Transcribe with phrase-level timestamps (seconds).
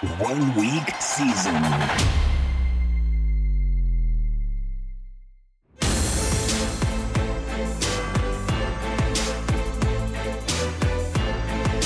[0.00, 1.52] One week season.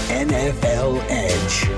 [0.07, 1.69] NFL Edge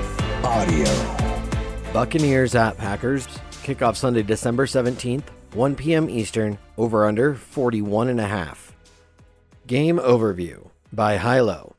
[0.45, 1.91] Audio.
[1.91, 3.25] Buccaneers at Packers.
[3.63, 5.23] Kickoff Sunday, December 17th,
[5.55, 6.07] 1 p.m.
[6.07, 6.59] Eastern.
[6.77, 8.75] Over under 41 and a half.
[9.65, 11.76] Game overview by Hilow.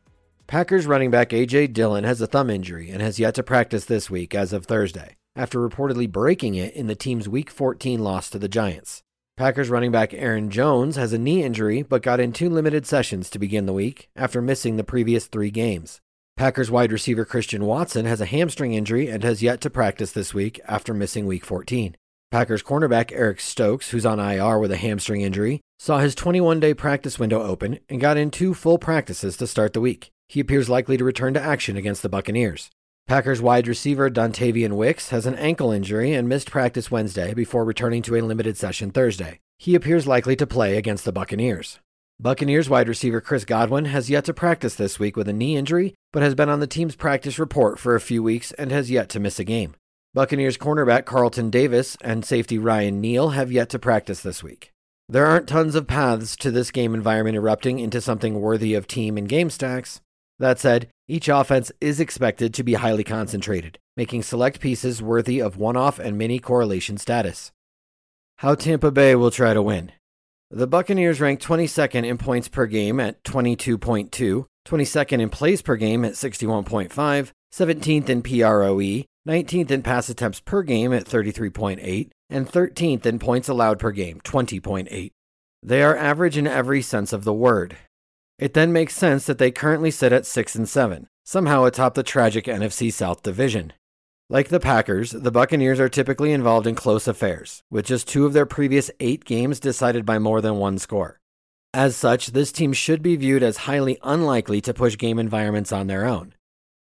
[0.49, 1.67] Packers running back A.J.
[1.67, 5.15] Dillon has a thumb injury and has yet to practice this week as of Thursday,
[5.37, 9.03] after reportedly breaking it in the team's Week 14 loss to the Giants.
[9.37, 13.29] Packers running back Aaron Jones has a knee injury but got in two limited sessions
[13.29, 16.01] to begin the week after missing the previous three games.
[16.39, 20.33] Packers wide receiver Christian Watson has a hamstring injury and has yet to practice this
[20.33, 21.95] week after missing Week 14.
[22.31, 26.73] Packers cornerback Eric Stokes, who's on IR with a hamstring injury, saw his 21 day
[26.73, 30.11] practice window open and got in two full practices to start the week.
[30.29, 32.71] He appears likely to return to action against the Buccaneers.
[33.07, 38.03] Packers wide receiver Dontayvion Wicks has an ankle injury and missed practice Wednesday before returning
[38.03, 39.41] to a limited session Thursday.
[39.59, 41.81] He appears likely to play against the Buccaneers.
[42.21, 45.95] Buccaneers wide receiver Chris Godwin has yet to practice this week with a knee injury,
[46.13, 49.09] but has been on the team's practice report for a few weeks and has yet
[49.11, 49.75] to miss a game.
[50.13, 54.73] Buccaneers cornerback Carlton Davis and safety Ryan Neal have yet to practice this week.
[55.09, 59.17] There aren't tons of paths to this game environment erupting into something worthy of team
[59.17, 60.03] and game stacks.
[60.39, 65.57] That said, each offense is expected to be highly concentrated, making select pieces worthy of
[65.57, 67.51] one off and mini correlation status.
[68.39, 69.93] How Tampa Bay will try to win.
[70.51, 76.05] The Buccaneers rank 22nd in points per game at 22.2, 22nd in plays per game
[76.05, 83.05] at 61.5, 17th in PROE, 19th in pass attempts per game at 33.8, and 13th
[83.05, 85.11] in points allowed per game, 20.8.
[85.63, 87.77] They are average in every sense of the word.
[88.39, 92.05] It then makes sense that they currently sit at 6 and 7, somehow atop the
[92.05, 93.73] tragic NFC South division.
[94.31, 98.35] Like the Packers, the Buccaneers are typically involved in close affairs, with just two of
[98.35, 101.19] their previous eight games decided by more than one score.
[101.75, 105.87] As such, this team should be viewed as highly unlikely to push game environments on
[105.87, 106.35] their own.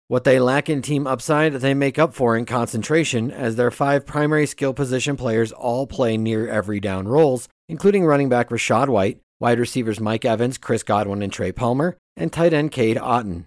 [0.08, 4.04] What they lack in team upside, they make up for in concentration, as their five
[4.06, 9.20] primary skill position players all play near every down roles, including running back Rachaad White,
[9.40, 13.46] wide receivers Mike Evans, Chris Godwin, and Trey Palmer, and tight end Cade Otton.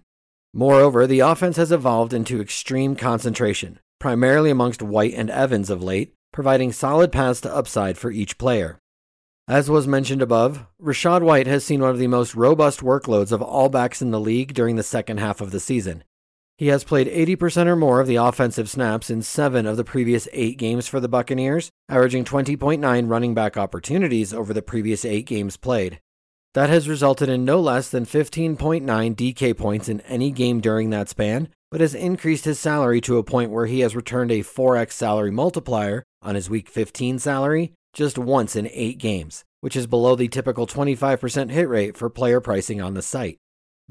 [0.54, 6.14] Moreover, the offense has evolved into extreme concentration, primarily amongst White and Evans of late,
[6.32, 8.80] providing solid paths to upside for each player.
[9.48, 13.42] As was mentioned above, Rachaad White has seen one of the most robust workloads of
[13.42, 16.04] all backs in the league during the second half of the season.
[16.60, 20.28] He has played 80% or more of the offensive snaps in seven of the previous
[20.34, 25.56] eight games for the Buccaneers, averaging 20.9 running back opportunities over the previous eight games
[25.56, 26.02] played.
[26.56, 31.08] That has resulted in no less than 15.9 DK points in any game during that
[31.08, 34.92] span, but has increased his salary to a point where he has returned a 4x
[34.92, 40.14] salary multiplier on his Week 15 salary just once in eight games, which is below
[40.14, 43.38] the typical 25% hit rate for player pricing on the site.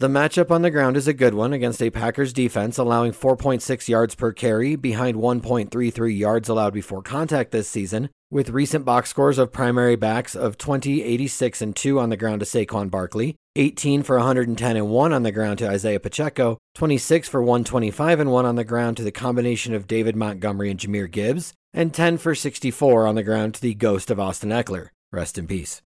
[0.00, 3.88] The matchup on the ground is a good one against a Packers defense allowing 4.6
[3.88, 9.38] yards per carry behind 1.33 yards allowed before contact this season, with recent box scores
[9.38, 14.04] of primary backs of 20, 86, and 2 on the ground to Saquon Barkley, 18
[14.04, 18.46] for 110 and 1 on the ground to Isaiah Pacheco, 26 for 125 and 1
[18.46, 22.36] on the ground to the combination of David Montgomery and Jahmyr Gibbs, and 10 for
[22.36, 24.90] 64 on the ground to the ghost of Austin Ekeler.
[25.10, 25.82] Rest in peace.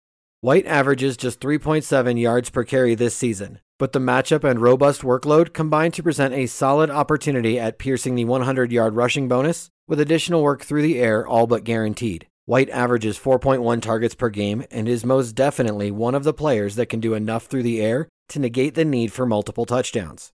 [0.43, 5.53] White averages just 3.7 yards per carry this season, but the matchup and robust workload
[5.53, 10.43] combine to present a solid opportunity at piercing the 100 yard rushing bonus, with additional
[10.43, 12.27] work through the air all but guaranteed.
[12.47, 16.87] White averages 4.1 targets per game and is most definitely one of the players that
[16.87, 20.33] can do enough through the air to negate the need for multiple touchdowns.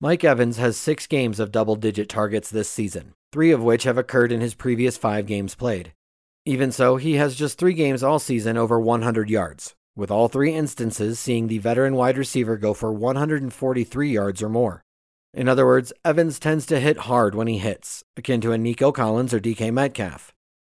[0.00, 3.96] Mike Evans has six games of double digit targets this season, three of which have
[3.96, 5.92] occurred in his previous five games played.
[6.44, 10.54] Even so, he has just three games all season over 100 yards, with all three
[10.54, 14.82] instances seeing the veteran wide receiver go for 143 yards or more.
[15.32, 18.92] In other words, Evans tends to hit hard when he hits, akin to a Nico
[18.92, 20.32] Collins or DK Metcalf.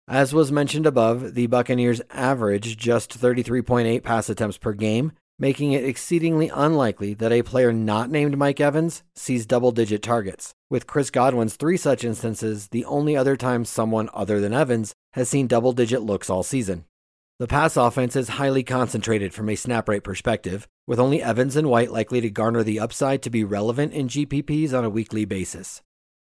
[0.09, 5.85] As was mentioned above, the Buccaneers average just 33.8 pass attempts per game, making it
[5.85, 11.11] exceedingly unlikely that a player not named Mike Evans sees double digit targets, with Chris
[11.11, 15.73] Godwin's three such instances the only other time someone other than Evans has seen double
[15.73, 16.85] digit looks all season.
[17.41, 21.71] The pass offense is highly concentrated from a snap rate perspective, with only Evans and
[21.71, 25.81] White likely to garner the upside to be relevant in GPPs on a weekly basis.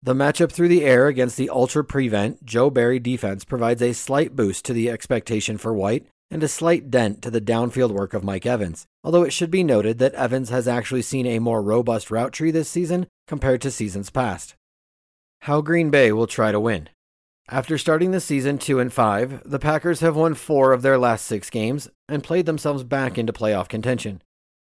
[0.03, 4.35] The matchup through the air against the ultra prevent Joe Barry defense provides a slight
[4.35, 8.25] boost to the expectation for White and a slight dent to the downfield work of
[8.25, 12.11] Mike Evans, although it should be noted that Evans has actually seen a more robust
[12.11, 14.56] route tree this season compared to seasons past.
[15.43, 16.88] How Green Bay will try to win.
[17.48, 21.26] After starting the season 2 and 5, the Packers have won 4 of their last
[21.26, 24.20] 6 games and played themselves back into playoff contention.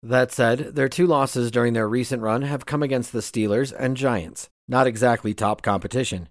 [0.02, 3.96] That said, their two losses during their recent run have come against the Steelers and
[3.96, 6.30] Giants, not exactly top competition.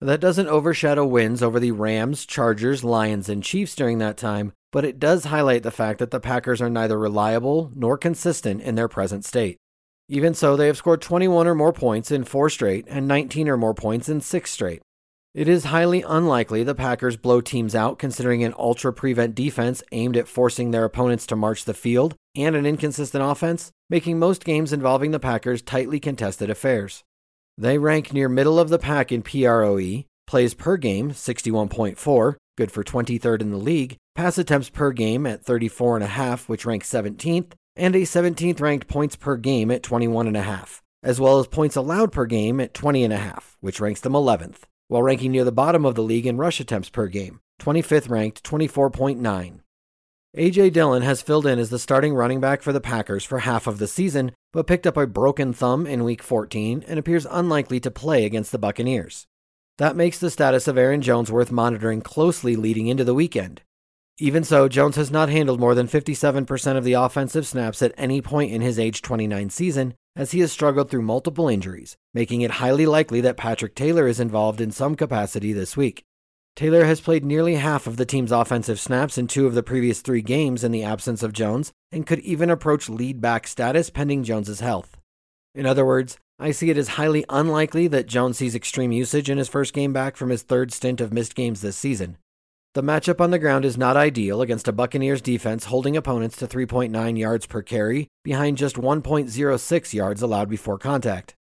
[0.00, 4.84] That doesn't overshadow wins over the Rams, Chargers, Lions, and Chiefs during that time, but
[4.84, 8.88] it does highlight the fact that the Packers are neither reliable nor consistent in their
[8.88, 9.56] present state.
[10.08, 13.56] Even so, they have scored 21 or more points in four straight and 19 or
[13.56, 14.80] more points in six straight.
[15.32, 20.16] It is highly unlikely the Packers blow teams out considering an ultra prevent defense aimed
[20.16, 24.72] at forcing their opponents to march the field and an inconsistent offense, making most games
[24.72, 27.04] involving the Packers tightly contested affairs.
[27.56, 32.82] They rank near middle of the pack in PROE, plays per game 61.4, good for
[32.82, 38.00] 23rd in the league, pass attempts per game at 34.5, which ranks 17th, and a
[38.00, 42.74] 17th ranked points per game at 21.5, as well as points allowed per game at
[42.74, 46.58] 20.5, which ranks them 11th, while ranking near the bottom of the league in rush
[46.58, 49.60] attempts per game, 25th ranked 24.9.
[50.34, 50.70] A.J.
[50.70, 53.78] Dillon has filled in as the starting running back for the Packers for half of
[53.78, 57.90] the season, but picked up a broken thumb in Week 14 and appears unlikely to
[57.92, 59.28] play against the Buccaneers.
[59.78, 63.62] That makes the status of Aaron Jones worth monitoring closely leading into the weekend.
[64.18, 68.20] Even so, Jones has not handled more than 57% of the offensive snaps at any
[68.20, 72.52] point in his age 29 season, as he has struggled through multiple injuries, making it
[72.52, 76.04] highly likely that Patrick Taylor is involved in some capacity this week.
[76.56, 80.00] Taylor has played nearly half of the team's offensive snaps in two of the previous
[80.02, 84.24] three games in the absence of Jones, and could even approach lead back status pending
[84.24, 84.98] Jones's health.
[85.54, 89.38] In other words, I see it as highly unlikely that Jones sees extreme usage in
[89.38, 92.16] his first game back from his third stint of missed games this season.
[92.72, 96.46] The matchup on the ground is not ideal against a Buccaneers defense holding opponents to
[96.46, 101.34] 3.9 yards per carry, behind just 1.06 yards allowed before contact.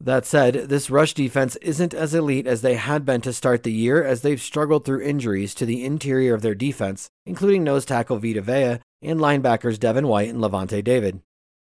[0.00, 3.70] That said, this rush defense isn't as elite as they had been to start the
[3.70, 8.18] year as they've struggled through injuries to the interior of their defense, including nose tackle
[8.18, 11.20] Vita Vea and linebackers Devin White and Lavonte David.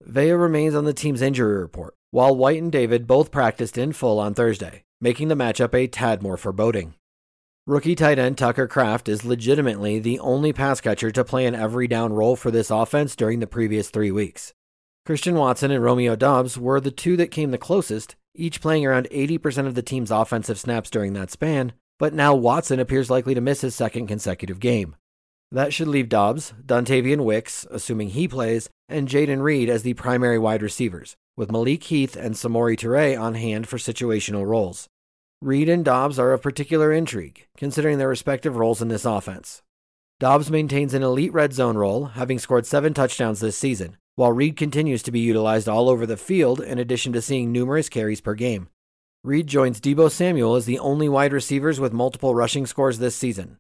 [0.02, 4.18] Vea remains on the team's injury report, while White and David both practiced in full
[4.18, 6.94] on Thursday, making the matchup a tad more foreboding.
[7.68, 11.88] Rookie tight end Tucker Kraft is legitimately the only pass catcher to play an every
[11.88, 14.52] down role for this offense during the previous three weeks.
[15.04, 19.08] Christian Watson and Romeo Doubs were the two that came the closest, each playing around
[19.10, 23.40] 80% of the team's offensive snaps during that span, but now Watson appears likely to
[23.40, 24.94] miss his second consecutive game.
[25.50, 30.38] That should leave Dobbs, Dontayvion Wicks, assuming he plays, and Jayden Reed as the primary
[30.38, 34.86] wide receivers, with Malik Heath and Samori Toure on hand for situational roles.
[35.42, 39.62] Reed and Doubs are of particular intrigue, considering their respective roles in this offense.
[40.18, 44.56] Doubs maintains an elite red zone role, having scored seven touchdowns this season, while Reed
[44.56, 48.34] continues to be utilized all over the field in addition to seeing numerous carries per
[48.34, 48.68] game.
[49.22, 53.58] Reed joins Deebo Samuel as the only wide receivers with multiple rushing scores this season.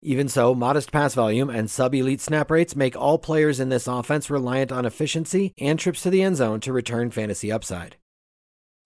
[0.00, 3.86] Even so, modest pass volume and sub elite snap rates make all players in this
[3.86, 7.96] offense reliant on efficiency and trips to the end zone to return fantasy upside.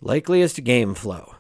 [0.00, 1.37] Likeliest game flow.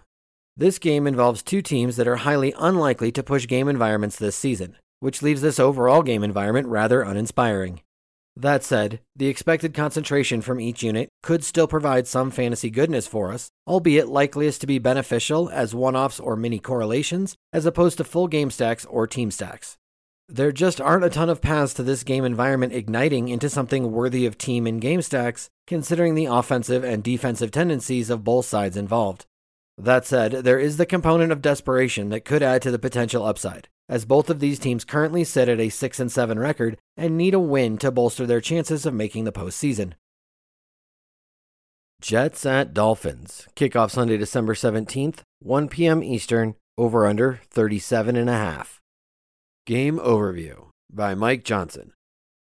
[0.54, 4.76] This game involves two teams that are highly unlikely to push game environments this season,
[5.00, 7.80] which leaves this overall game environment rather uninspiring.
[8.36, 13.32] That said, the expected concentration from each unit could still provide some fantasy goodness for
[13.32, 18.04] us, albeit likeliest to be beneficial as one offs or mini correlations, as opposed to
[18.04, 19.76] full game stacks or team stacks.
[20.28, 24.26] There just aren't a ton of paths to this game environment igniting into something worthy
[24.26, 29.26] of team and game stacks, considering the offensive and defensive tendencies of both sides involved.
[29.78, 33.68] That said, there is the component of desperation that could add to the potential upside,
[33.88, 37.34] as both of these teams currently sit at a 6 and 7 record and need
[37.34, 39.94] a win to bolster their chances of making the postseason.
[42.00, 43.46] Jets at Dolphins.
[43.54, 46.02] Kickoff Sunday, December 17th, 1 p.m.
[46.02, 48.80] Eastern, over under 37 and a half.
[49.66, 51.92] Game overview by Mike Johnson.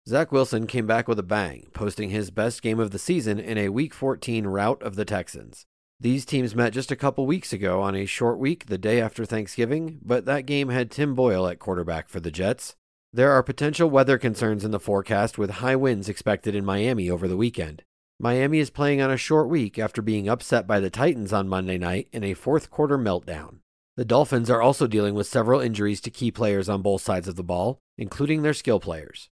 [0.07, 3.59] Zach Wilson came back with a bang, posting his best game of the season in
[3.59, 5.67] a Week 14 rout of the Texans.
[6.01, 9.23] These teams met just a couple weeks ago on a short week the day after
[9.23, 12.75] Thanksgiving, but that game had Tim Boyle at quarterback for the Jets.
[13.13, 17.27] There are potential weather concerns in the forecast with high winds expected in Miami over
[17.27, 17.83] the weekend.
[18.19, 21.77] Miami is playing on a short week after being upset by the Titans on Monday
[21.77, 23.57] night in a fourth quarter meltdown.
[23.95, 27.35] The Dolphins are also dealing with several injuries to key players on both sides of
[27.35, 29.29] the ball, including their skill players.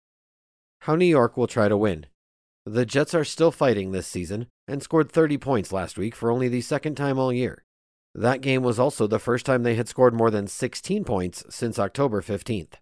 [0.81, 2.05] How New York will try to win.
[2.71, 6.47] The Jets are still fighting this season and scored 30 points last week for only
[6.47, 7.63] the second time all year.
[8.13, 11.79] That game was also the first time they had scored more than 16 points since
[11.79, 12.73] October 15th.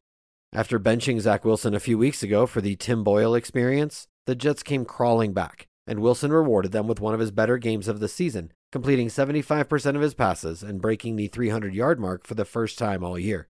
[0.51, 4.61] After benching Zach Wilson a few weeks ago for the Tim Boyle experience, the Jets
[4.61, 8.09] came crawling back, and Wilson rewarded them with one of his better games of the
[8.09, 12.77] season completing 75% of his passes and breaking the 300 yard mark for the first
[12.77, 13.47] time all year.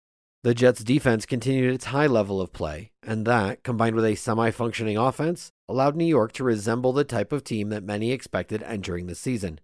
[0.42, 4.50] The Jets' defense continued its high level of play, and that, combined with a semi
[4.50, 9.06] functioning offense, allowed New York to resemble the type of team that many expected entering
[9.06, 9.60] the season.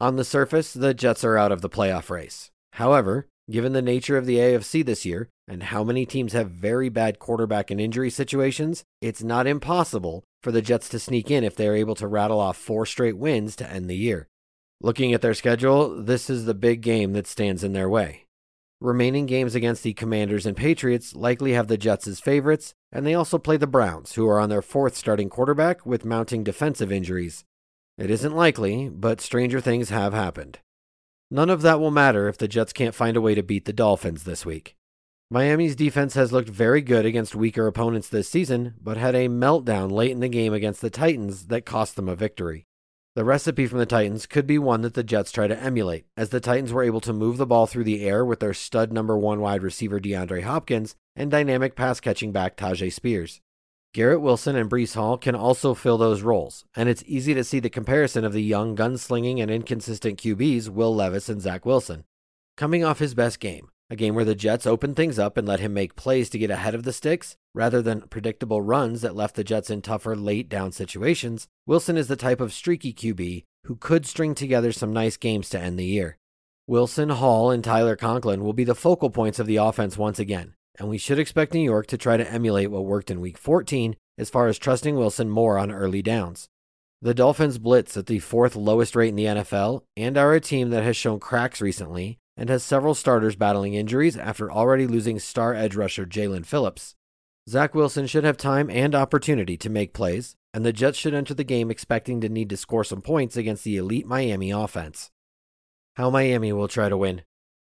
[0.00, 2.50] On the surface, the Jets are out of the playoff race.
[2.72, 6.88] However, given the nature of the AFC this year and how many teams have very
[6.88, 11.54] bad quarterback and injury situations, it's not impossible for the Jets to sneak in if
[11.54, 14.26] they are able to rattle off four straight wins to end the year.
[14.80, 18.26] Looking at their schedule, this is the big game that stands in their way.
[18.80, 23.14] Remaining games against the Commanders and Patriots likely have the Jets as favorites, and they
[23.14, 27.44] also play the Browns, who are on their fourth starting quarterback with mounting defensive injuries.
[27.98, 30.60] It isn't likely, but stranger things have happened.
[31.30, 33.72] None of that will matter if the Jets can't find a way to beat the
[33.72, 34.76] Dolphins this week.
[35.30, 39.90] Miami's defense has looked very good against weaker opponents this season, but had a meltdown
[39.90, 42.66] late in the game against the Titans that cost them a victory.
[43.16, 46.30] The recipe from the Titans could be one that the Jets try to emulate, as
[46.30, 49.16] the Titans were able to move the ball through the air with their stud number
[49.16, 53.40] one wide receiver DeAndre Hopkins and dynamic pass catching back Tyjae Spears.
[53.92, 57.60] Garrett Wilson and Breece Hall can also fill those roles, and it's easy to see
[57.60, 62.02] the comparison of the young gunslinging and inconsistent QBs Will Levis and Zach Wilson.
[62.56, 65.60] Coming off his best game, a game where the Jets opened things up and let
[65.60, 69.36] him make plays to get ahead of the sticks, rather than predictable runs that left
[69.36, 73.76] the Jets in tougher late down situations, Wilson is the type of streaky QB who
[73.76, 76.18] could string together some nice games to end the year.
[76.66, 80.54] Wilson, Hall, and Tyler Conklin will be the focal points of the offense once again,
[80.78, 83.96] and we should expect New York to try to emulate what worked in Week 14
[84.16, 86.48] as far as trusting Wilson more on early downs.
[87.02, 90.70] The Dolphins blitz at the fourth lowest rate in the NFL and are a team
[90.70, 95.54] that has shown cracks recently and has several starters battling injuries after already losing star
[95.54, 96.94] edge rusher Jaelan Phillips.
[97.48, 101.34] Zach Wilson should have time and opportunity to make plays, and the Jets should enter
[101.34, 105.10] the game expecting to need to score some points against the elite Miami offense.
[105.96, 107.22] How Miami will try to win.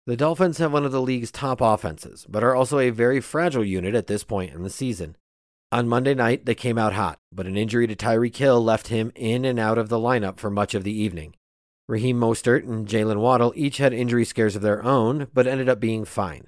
[0.05, 3.63] The Dolphins have one of the league's top offenses, but are also a very fragile
[3.63, 5.15] unit at this point in the season.
[5.71, 9.11] On Monday night, they came out hot, but an injury to Tyreek Hill left him
[9.15, 11.35] in and out of the lineup for much of the evening.
[11.87, 15.79] Raheem Mostert and Jaylen Waddle each had injury scares of their own, but ended up
[15.79, 16.45] being fine.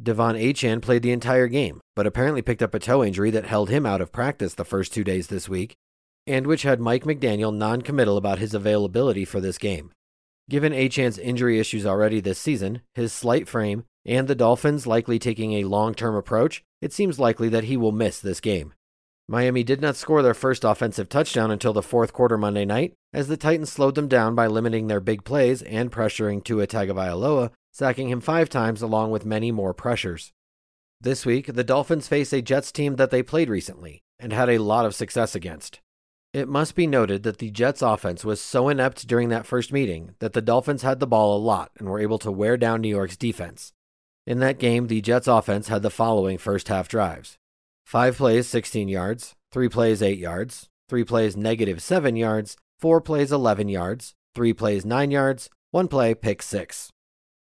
[0.00, 3.70] De'Von Achane played the entire game, but apparently picked up a toe injury that held
[3.70, 5.74] him out of practice the first two days this week,
[6.26, 9.90] and which had Mike McDaniel non committal about his availability for this game.
[10.48, 15.54] Given Achane's injury issues already this season, his slight frame, and the Dolphins likely taking
[15.54, 18.72] a long term approach, it seems likely that he will miss this game.
[19.30, 23.28] Miami did not score their first offensive touchdown until the fourth quarter Monday night, as
[23.28, 28.08] the Titans slowed them down by limiting their big plays and pressuring Tua Tagovailoa, sacking
[28.08, 30.32] him five times along with many more pressures.
[30.98, 34.58] This week, the Dolphins face a Jets team that they played recently and had a
[34.58, 35.80] lot of success against.
[36.32, 40.14] It must be noted that the Jets offense was so inept during that first meeting
[40.20, 42.88] that the Dolphins had the ball a lot and were able to wear down New
[42.88, 43.72] York's defense.
[44.26, 47.37] In that game, the Jets offense had the following first half drives
[47.88, 49.34] Five plays, 16 yards.
[49.50, 50.68] Three plays, 8 yards.
[50.90, 52.54] Three plays, negative 7 yards.
[52.78, 54.12] Four plays, 11 yards.
[54.34, 55.48] Three plays, 9 yards.
[55.70, 56.90] One play, pick 6.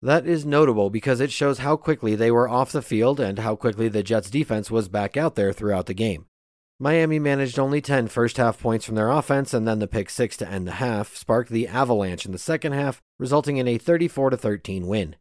[0.01, 3.57] That is notable because it shows how quickly they were off the field and how
[3.57, 6.27] quickly the Jets defense was back out there throughout the game.
[6.79, 10.37] Miami managed only 10 first half points from their offense and then the pick 6
[10.37, 14.31] to end the half sparked the avalanche in the second half, resulting in a 34
[14.37, 15.17] 13 win.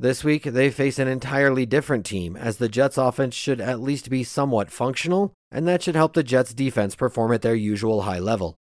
[0.00, 4.10] This week, they face an entirely different team, as the Jets' offense should at least
[4.10, 8.20] be somewhat functional, and that should help the Jets' defense perform at their usual high
[8.20, 8.54] level.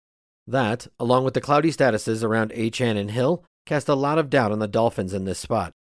[0.47, 4.51] That, along with the cloudy statuses around Achane and Hill, cast a lot of doubt
[4.51, 5.73] on the Dolphins in this spot.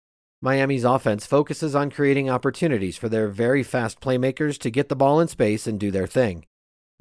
[0.42, 5.20] Miami's offense focuses on creating opportunities for their very fast playmakers to get the ball
[5.20, 6.44] in space and do their thing.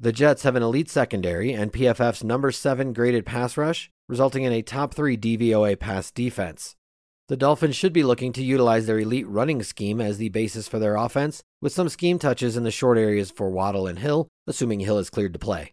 [0.00, 4.52] The Jets have an elite secondary and PFF's number 7 graded pass rush, resulting in
[4.52, 6.74] a top 3 DVOA pass defense.
[7.28, 10.78] The Dolphins should be looking to utilize their elite running scheme as the basis for
[10.78, 14.78] their offense, with some scheme touches in the short areas for Waddle and Hill, assuming
[14.78, 15.72] Hill is cleared to play.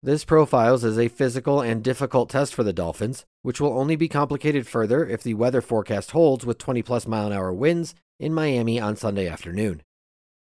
[0.00, 4.06] This profiles as a physical and difficult test for the Dolphins, which will only be
[4.08, 8.32] complicated further if the weather forecast holds with 20 plus mile an hour winds in
[8.32, 9.82] Miami on Sunday afternoon.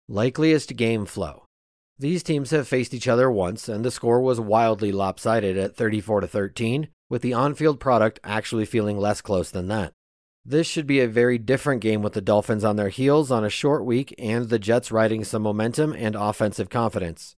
[0.09, 1.45] Likeliest game flow.
[2.01, 6.23] These teams have faced each other once, and the score was wildly lopsided at 34
[6.23, 9.93] to 13, with the on field product actually feeling less close than that.
[10.45, 13.49] This should be a very different game with the Dolphins on their heels on a
[13.49, 17.37] short week and the Jets riding some momentum and offensive confidence.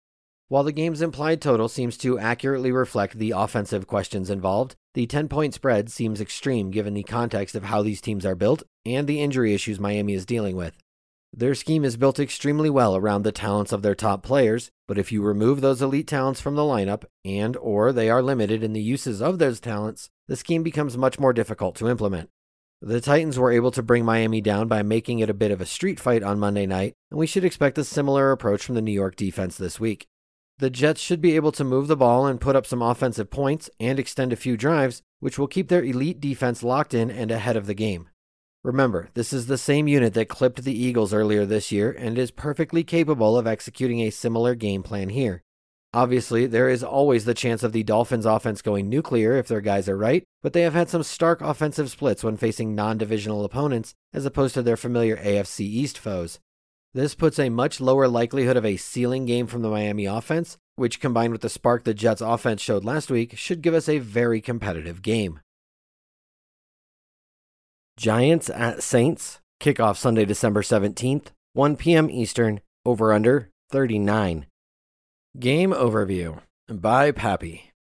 [0.48, 5.28] While the game's implied total seems to accurately reflect the offensive questions involved, the 10
[5.28, 9.20] point spread seems extreme given the context of how these teams are built and the
[9.20, 10.78] injury issues Miami is dealing with.
[11.30, 15.12] Their scheme is built extremely well around the talents of their top players, but if
[15.12, 18.80] you remove those elite talents from the lineup and or they are limited in the
[18.80, 22.30] uses of those talents, the scheme becomes much more difficult to implement.
[22.86, 25.64] The Titans were able to bring Miami down by making it a bit of a
[25.64, 28.92] street fight on Monday night, and we should expect a similar approach from the New
[28.92, 30.06] York defense this week.
[30.58, 33.70] The Jets should be able to move the ball and put up some offensive points
[33.80, 37.56] and extend a few drives, which will keep their elite defense locked in and ahead
[37.56, 38.10] of the game.
[38.62, 42.30] Remember, this is the same unit that clipped the Eagles earlier this year and is
[42.30, 45.42] perfectly capable of executing a similar game plan here.
[45.94, 49.88] Obviously, there is always the chance of the Dolphins' offense going nuclear if their guys
[49.88, 53.94] are right, but they have had some stark offensive splits when facing non divisional opponents
[54.12, 56.40] as opposed to their familiar AFC East foes.
[56.94, 60.98] This puts a much lower likelihood of a ceiling game from the Miami offense, which
[60.98, 64.40] combined with the spark the Jets offense showed last week should give us a very
[64.40, 65.38] competitive game.
[67.96, 72.10] Giants at Saints, kickoff Sunday, December 17th, 1 p.m.
[72.10, 74.46] Eastern, over under 39.
[75.40, 77.72] Game overview by Pappy.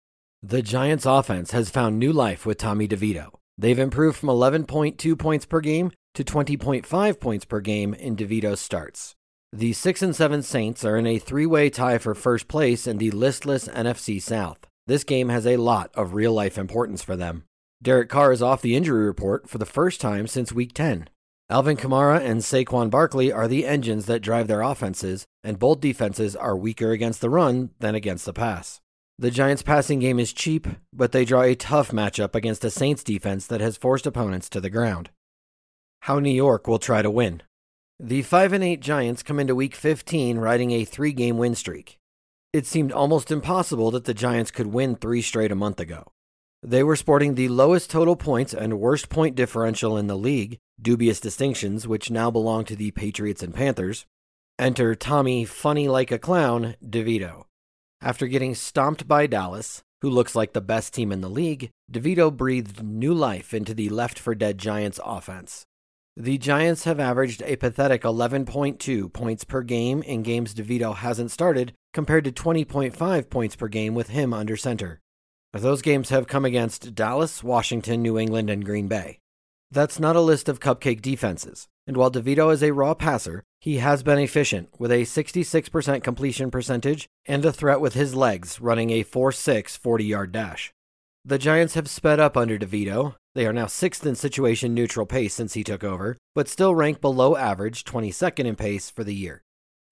[0.42, 3.28] The Giants offense has found new life with Tommy DeVito.
[3.58, 9.12] They've improved from 11.2 points per game to 20.5 points per game in DeVito's starts.
[9.52, 13.10] The 6 and 7 Saints are in a three-way tie for first place in the
[13.10, 14.66] listless NFC South.
[14.86, 17.44] This game has a lot of real-life importance for them.
[17.82, 21.10] Derek Carr is off the injury report for the first time since week 10.
[21.52, 26.34] Alvin Kamara and Saquon Barkley are the engines that drive their offenses, and both defenses
[26.34, 28.80] are weaker against the run than against the pass.
[29.18, 33.04] The Giants' passing game is cheap, but they draw a tough matchup against a Saints
[33.04, 35.10] defense that has forced opponents to the ground
[36.00, 37.42] how New York will try to win.
[38.00, 41.98] The 5 and 8 Giants come into week 15 riding a 3-game win streak.
[42.54, 46.12] It seemed almost impossible that the Giants could win 3 straight a month ago.
[46.64, 51.18] They were sporting the lowest total points and worst point differential in the league, dubious
[51.18, 54.06] distinctions which now belong to the Patriots and Panthers.
[54.60, 57.46] Enter Tommy funny like a clown, DeVito.
[58.00, 62.36] After getting stomped by Dallas, who looks like the best team in the league, DeVito
[62.36, 65.64] breathed new life into the left for dead Giants offense.
[66.16, 71.72] The Giants have averaged a pathetic 11.2 points per game in games DeVito hasn't started,
[71.92, 75.01] compared to 20.5 points per game with him under center.
[75.52, 79.18] Those games have come against Dallas, Washington, New England, and Green Bay.
[79.70, 83.78] That's not a list of cupcake defenses, and while DeVito is a raw passer, he
[83.78, 88.90] has been efficient with a 66% completion percentage and a threat with his legs, running
[88.90, 90.72] a 4 6 40 yard dash.
[91.24, 93.14] The Giants have sped up under DeVito.
[93.34, 97.00] They are now sixth in situation neutral pace since he took over, but still rank
[97.00, 99.42] below average 22nd in pace for the year.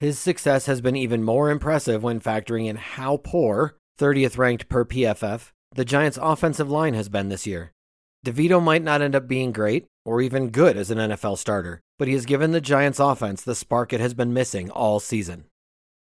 [0.00, 4.82] His success has been even more impressive when factoring in how poor, 30th ranked per
[4.86, 7.72] PFF, the Giants' offensive line has been this year.
[8.24, 12.08] DeVito might not end up being great or even good as an NFL starter, but
[12.08, 15.44] he has given the Giants' offense the spark it has been missing all season.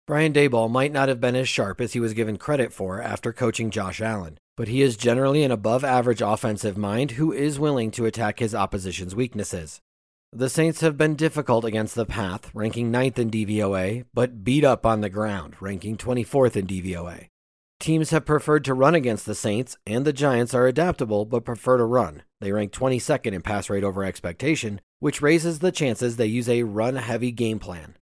[0.05, 3.33] Brian Daboll might not have been as sharp as he was given credit for after
[3.33, 7.89] coaching Josh Allen, but he is generally an above average offensive mind who is willing
[7.89, 9.81] to attack his opposition's weaknesses.
[10.31, 14.85] The Saints have been difficult against the path, ranking 9th in DVOA, but beat up
[14.85, 17.29] on the ground, ranking 24th in DVOA.
[17.79, 21.77] Teams have preferred to run against the Saints, and the Giants are adaptable but prefer
[21.77, 22.23] to run.
[22.41, 26.63] They rank 22nd in pass rate over expectation, which raises the chances they use a
[26.63, 27.95] run heavy game plan.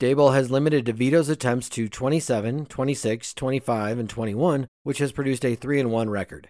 [0.00, 5.54] Daboll has limited DeVito's attempts to 27, 26, 25, and 21, which has produced a
[5.54, 6.48] 3 1 record.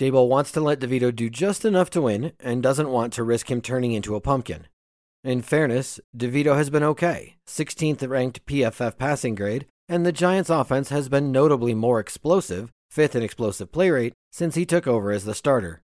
[0.00, 3.50] Daboll wants to let DeVito do just enough to win and doesn't want to risk
[3.50, 4.66] him turning into a pumpkin.
[5.24, 10.88] In fairness, DeVito has been okay, 16th ranked PFF passing grade, and the Giants' offense
[10.88, 15.24] has been notably more explosive, 5th in explosive play rate, since he took over as
[15.24, 15.82] the starter.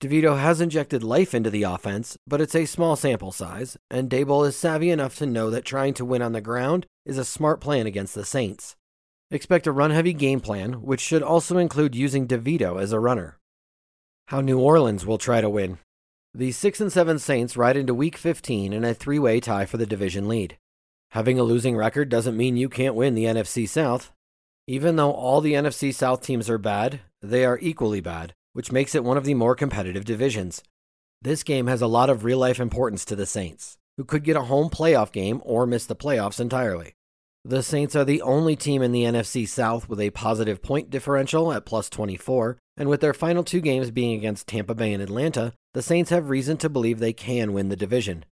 [0.00, 4.46] DeVito has injected life into the offense, but it's a small sample size, and Daboll
[4.46, 7.60] is savvy enough to know that trying to win on the ground is a smart
[7.60, 8.76] plan against the Saints.
[9.30, 13.38] Expect a run heavy game plan, which should also include using DeVito as a runner.
[14.28, 15.78] How New Orleans will try to win.
[16.32, 19.76] The 6 and 7 Saints ride into week 15 in a three way tie for
[19.76, 20.56] the division lead.
[21.10, 24.12] Having a losing record doesn't mean you can't win the NFC South.
[24.66, 28.94] Even though all the NFC South teams are bad, they are equally bad which makes
[28.94, 30.62] it one of the more competitive divisions.
[31.22, 34.36] This game has a lot of real life importance to the Saints, who could get
[34.36, 36.94] a home playoff game or miss the playoffs entirely.
[37.44, 41.52] The Saints are the only team in the NFC South with a positive point differential
[41.52, 45.52] at plus 24, and with their final two games being against Tampa Bay and Atlanta,
[45.72, 48.24] the Saints have reason to believe they can win the division.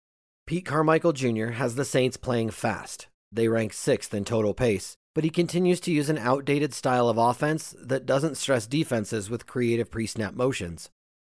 [0.47, 1.47] Pete Carmichael Jr.
[1.55, 3.09] has the Saints playing fast.
[3.33, 7.19] They rank sixth in total pace, but he continues to use an outdated style of
[7.19, 10.89] offense that doesn't stress defenses with creative pre snap motions.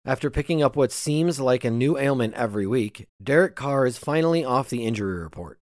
[0.03, 4.43] After picking up what seems like a new ailment every week, Derek Carr is finally
[4.43, 5.57] off the injury report.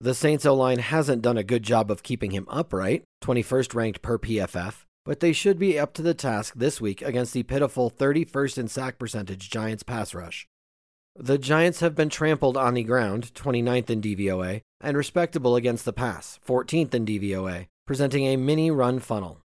[0.00, 4.00] The Saints O line hasn't done a good job of keeping him upright, 21st ranked
[4.00, 7.90] per PFF, but they should be up to the task this week against the pitiful
[7.90, 10.46] 31st in sack percentage Giants pass rush.
[11.18, 15.94] The Giants have been trampled on the ground, 29th in DVOA, and respectable against the
[15.94, 19.40] pass, 14th in DVOA, presenting a mini run funnel.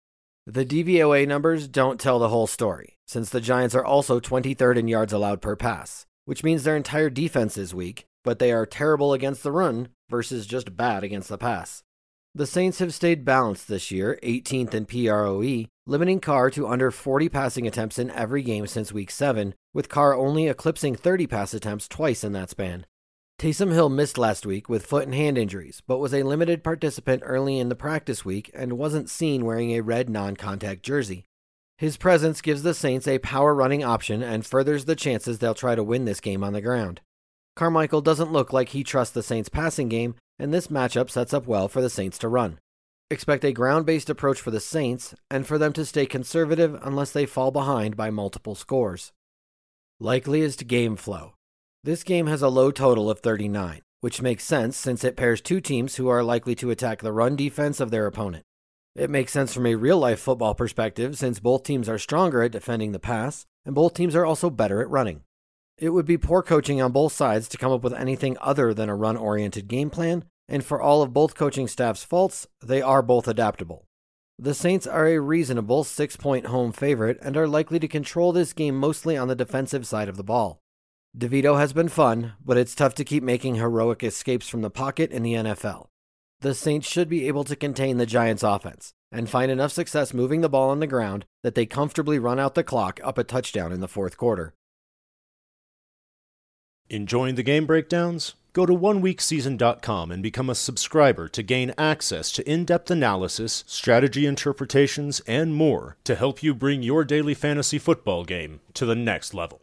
[0.48, 4.88] The DVOA numbers don't tell the whole story, since the Giants are also 23rd in
[4.88, 9.14] yards allowed per pass, which means their entire defense is weak, but they are terrible
[9.14, 11.84] against the run versus just bad against the pass.
[12.36, 17.28] The Saints have stayed balanced this year, 18th in PROE, limiting Carr to under 40
[17.28, 21.88] passing attempts in every game since week 7, with Carr only eclipsing 30 pass attempts
[21.88, 22.86] twice in that span.
[23.40, 27.24] Taysom Hill missed last week with foot and hand injuries, but was a limited participant
[27.26, 31.26] early in the practice week and wasn't seen wearing a red non contact jersey.
[31.80, 35.74] His presence gives the Saints a power running option and furthers the chances they'll try
[35.74, 37.02] to win this game on the ground.
[37.60, 41.46] Carmichael doesn't look like he trusts the Saints' passing game, and this matchup sets up
[41.46, 42.58] well for the Saints to run.
[43.12, 47.12] Expect a ground based approach for the Saints and for them to stay conservative unless
[47.12, 49.12] they fall behind by multiple scores.
[50.00, 51.34] Likeliest game flow.
[51.84, 55.60] This game has a low total of 39, which makes sense since it pairs two
[55.60, 58.46] teams who are likely to attack the run defense of their opponent.
[58.96, 62.54] It makes sense from a real life football perspective since both teams are stronger at
[62.54, 65.24] defending the pass, and both teams are also better at running.
[65.80, 68.90] It would be poor coaching on both sides to come up with anything other than
[68.90, 73.02] a run oriented game plan, and for all of both coaching staff's faults, they are
[73.02, 73.86] both adaptable.
[74.38, 78.52] The Saints are a reasonable six point home favorite and are likely to control this
[78.52, 80.60] game mostly on the defensive side of the ball.
[81.18, 85.12] DeVito has been fun, but it's tough to keep making heroic escapes from the pocket
[85.12, 85.88] in the NFL.
[86.42, 90.42] The Saints should be able to contain the Giants' offense and find enough success moving
[90.42, 93.72] the ball on the ground that they comfortably run out the clock up a touchdown
[93.72, 94.54] in the fourth quarter.
[96.90, 98.34] Enjoying the game breakdowns?
[98.52, 104.26] Go to oneweekseason.com and become a subscriber to gain access to in depth analysis, strategy
[104.26, 109.36] interpretations, and more to help you bring your daily fantasy football game to the next
[109.36, 109.62] level.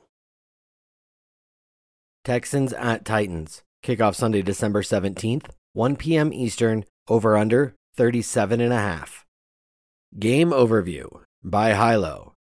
[2.24, 3.62] Texans at Titans.
[3.82, 6.32] Kickoff Sunday, December 17th, 1 p.m.
[6.32, 9.24] Eastern, over under 37 and a half.
[10.16, 12.35] Game overview by Hilow.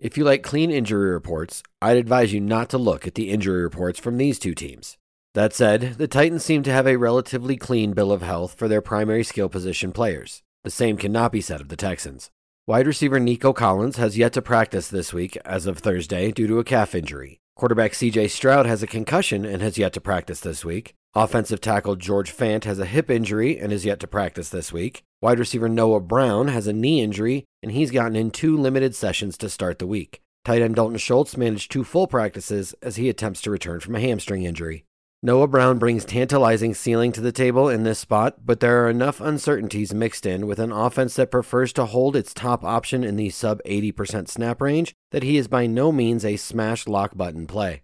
[0.00, 3.62] If you like clean injury reports, I'd advise you not to look at the injury
[3.62, 4.96] reports from these two teams.
[5.34, 8.80] That said, the Titans seem to have a relatively clean bill of health for their
[8.80, 10.42] primary skill position players.
[10.64, 12.30] The same cannot be said of the Texans.
[12.66, 16.58] Wide receiver Nico Collins has yet to practice this week as of Thursday due to
[16.58, 17.38] a calf injury.
[17.54, 20.94] Quarterback CJ Stroud has a concussion and has yet to practice this week.
[21.14, 25.02] Offensive tackle George Fant has a hip injury and is yet to practice this week.
[25.20, 29.36] Wide receiver Noah Brown has a knee injury and he's gotten in two limited sessions
[29.38, 30.20] to start the week.
[30.44, 34.00] Tight end Dalton Schultz managed two full practices as he attempts to return from a
[34.00, 34.84] hamstring injury.
[35.20, 39.20] Noah Brown brings tantalizing ceiling to the table in this spot, but there are enough
[39.20, 43.30] uncertainties mixed in with an offense that prefers to hold its top option in the
[43.30, 47.82] sub 80% snap range that he is by no means a smash lock button play.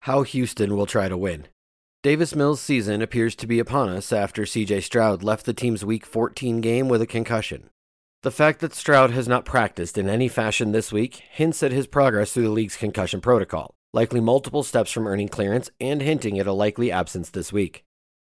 [0.00, 1.46] How Houston will try to win.
[2.02, 6.06] Davis Mills' season appears to be upon us after CJ Stroud left the team's Week
[6.06, 7.68] 14 game with a concussion.
[8.22, 11.86] The fact that Stroud has not practiced in any fashion this week hints at his
[11.86, 16.46] progress through the league's concussion protocol likely multiple steps from earning clearance and hinting at
[16.46, 17.84] a likely absence this week.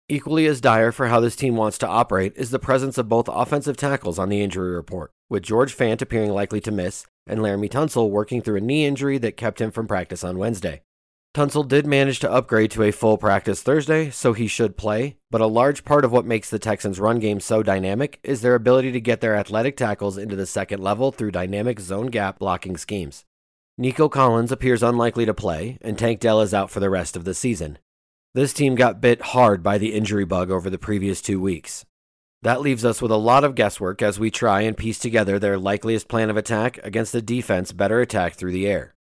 [0.06, 3.28] Equally as dire for how this team wants to operate is the presence of both
[3.28, 7.70] offensive tackles on the injury report, with George Fant appearing likely to miss and Laremy
[7.70, 10.82] Tunsil working through a knee injury that kept him from practice on Wednesday.
[11.34, 15.40] Tunsil did manage to upgrade to a full practice Thursday, so he should play, but
[15.40, 18.92] a large part of what makes the Texans' run game so dynamic is their ability
[18.92, 23.24] to get their athletic tackles into the second level through dynamic zone gap blocking schemes.
[23.78, 27.24] Nico Collins appears unlikely to play, and Tank Dell is out for the rest of
[27.24, 27.78] the season.
[28.34, 31.86] This team got bit hard by the injury bug over the previous two weeks.
[32.42, 35.56] That leaves us with a lot of guesswork as we try and piece together their
[35.56, 38.94] likeliest plan of attack against a defense better attacked through the air.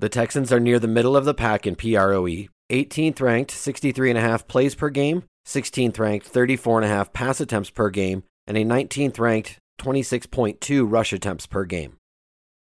[0.00, 4.74] The Texans are near the middle of the pack in PROE, 18th ranked 63.5 plays
[4.74, 11.12] per game, 16th ranked 34.5 pass attempts per game, and a 19th ranked 26.2 rush
[11.12, 11.96] attempts per game.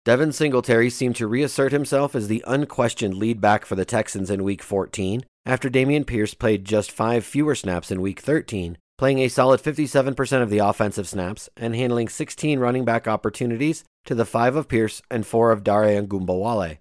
[0.05, 4.43] Devin Singletary seemed to reassert himself as the unquestioned lead back for the Texans in
[4.43, 9.27] Week 14 after Dameon Pierce played just five fewer snaps in Week 13, playing a
[9.27, 14.55] solid 57% of the offensive snaps and handling 16 running back opportunities to the five
[14.55, 16.77] of Pierce and four of Dare Ogunbowale.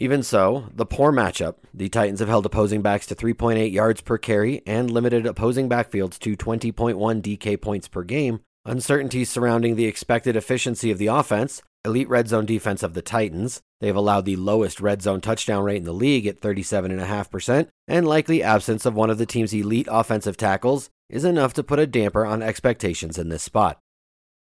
[0.00, 4.16] Even so, the poor matchup, the Titans have held opposing backs to 3.8 yards per
[4.16, 10.36] carry and limited opposing backfields to 20.1 DK points per game, uncertainties surrounding the expected
[10.36, 13.60] efficiency of the offense, elite red zone defense of the Titans.
[13.80, 18.40] They've allowed the lowest red zone touchdown rate in the league at 37.5%, and likely
[18.40, 22.24] absence of one of the team's elite offensive tackles is enough to put a damper
[22.24, 23.80] on expectations in this spot.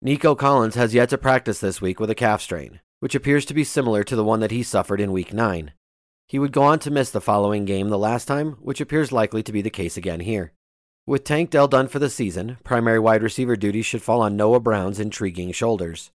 [0.02, 3.54] Nico Collins has yet to practice this week with a calf strain, which appears to
[3.54, 5.74] be similar to the one that he suffered in week 9.
[6.26, 9.44] He would go on to miss the following game the last time, which appears likely
[9.44, 10.54] to be the case again here.
[11.06, 14.62] With Tank Dell done for the season, primary wide receiver duties should fall on Noah
[14.62, 16.12] Brown's intriguing shoulders.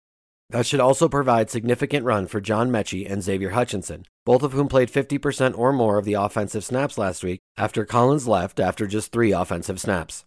[0.48, 4.68] That should also provide significant run for John Metchie and Xavier Hutchinson, both of whom
[4.68, 9.12] played 50% or more of the offensive snaps last week after Collins left after just
[9.12, 10.24] three offensive snaps.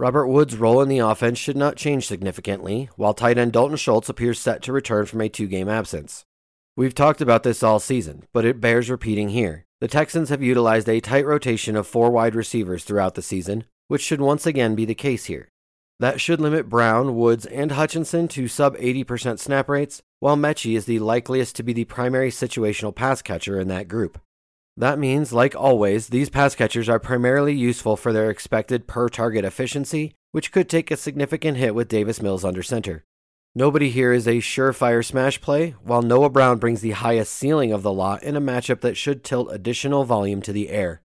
[0.00, 4.08] Robert Woods' role in the offense should not change significantly, while tight end Dalton Schultz
[4.08, 6.24] appears set to return from a two game absence.
[6.76, 9.64] We've talked about this all season, but it bears repeating here.
[9.80, 14.02] The Texans have utilized a tight rotation of four wide receivers throughout the season, which
[14.02, 15.48] should once again be the case here.
[15.98, 20.84] That should limit Brown, Woods, and Hutchinson to sub 80% snap rates, while Metchie is
[20.84, 24.20] the likeliest to be the primary situational pass catcher in that group.
[24.78, 29.44] That means, like always, these pass catchers are primarily useful for their expected per target
[29.44, 33.04] efficiency, which could take a significant hit with Davis Mills under center.
[33.56, 37.82] Nobody here is a surefire smash play, while Noah Brown brings the highest ceiling of
[37.82, 41.02] the lot in a matchup that should tilt additional volume to the air.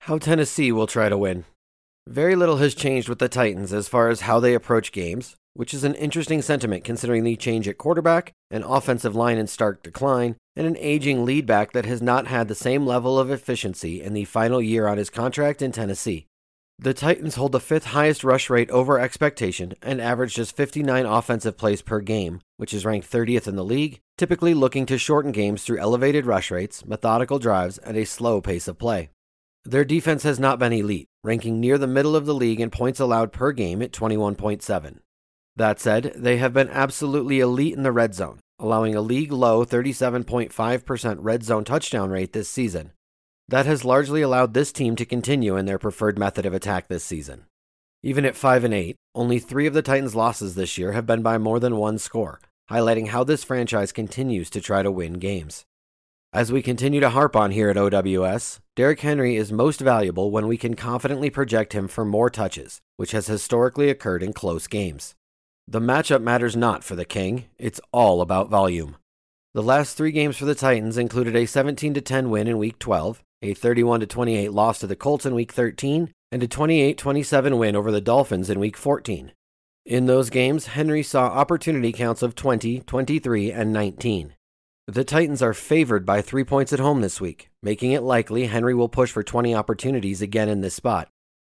[0.00, 1.44] How Tennessee will try to win.
[2.08, 5.74] Very little has changed with the Titans as far as how they approach games, which
[5.74, 10.36] is an interesting sentiment considering the change at quarterback, an offensive line in stark decline,
[10.56, 14.14] and an aging lead back that has not had the same level of efficiency in
[14.14, 16.26] the final year on his contract in Tennessee.
[16.78, 21.58] The Titans hold the fifth highest rush rate over expectation and average just 59 offensive
[21.58, 25.62] plays per game, which is ranked 30th in the league, typically looking to shorten games
[25.62, 29.10] through elevated rush rates, methodical drives, and a slow pace of play.
[29.66, 32.98] Their defense has not been elite, ranking near the middle of the league in points
[32.98, 35.00] allowed per game at 21.7.
[35.60, 39.62] That said, they have been absolutely elite in the red zone, allowing a league low
[39.62, 42.92] 37.5% red zone touchdown rate this season.
[43.46, 47.04] That has largely allowed this team to continue in their preferred method of attack this
[47.04, 47.44] season.
[48.02, 51.20] Even at 5 and 8, only 3 of the Titans' losses this year have been
[51.20, 55.64] by more than one score, highlighting how this franchise continues to try to win games.
[56.32, 60.46] As we continue to harp on here at OWS, Derrick Henry is most valuable when
[60.46, 65.14] we can confidently project him for more touches, which has historically occurred in close games.
[65.70, 68.96] The matchup matters not for the King, it's all about volume.
[69.54, 73.22] The last three games for the Titans included a 17 10 win in Week 12,
[73.42, 77.76] a 31 28 loss to the Colts in Week 13, and a 28 27 win
[77.76, 79.30] over the Dolphins in Week 14.
[79.86, 84.34] In those games, Henry saw opportunity counts of 20, 23, and 19.
[84.88, 88.74] The Titans are favored by three points at home this week, making it likely Henry
[88.74, 91.08] will push for 20 opportunities again in this spot.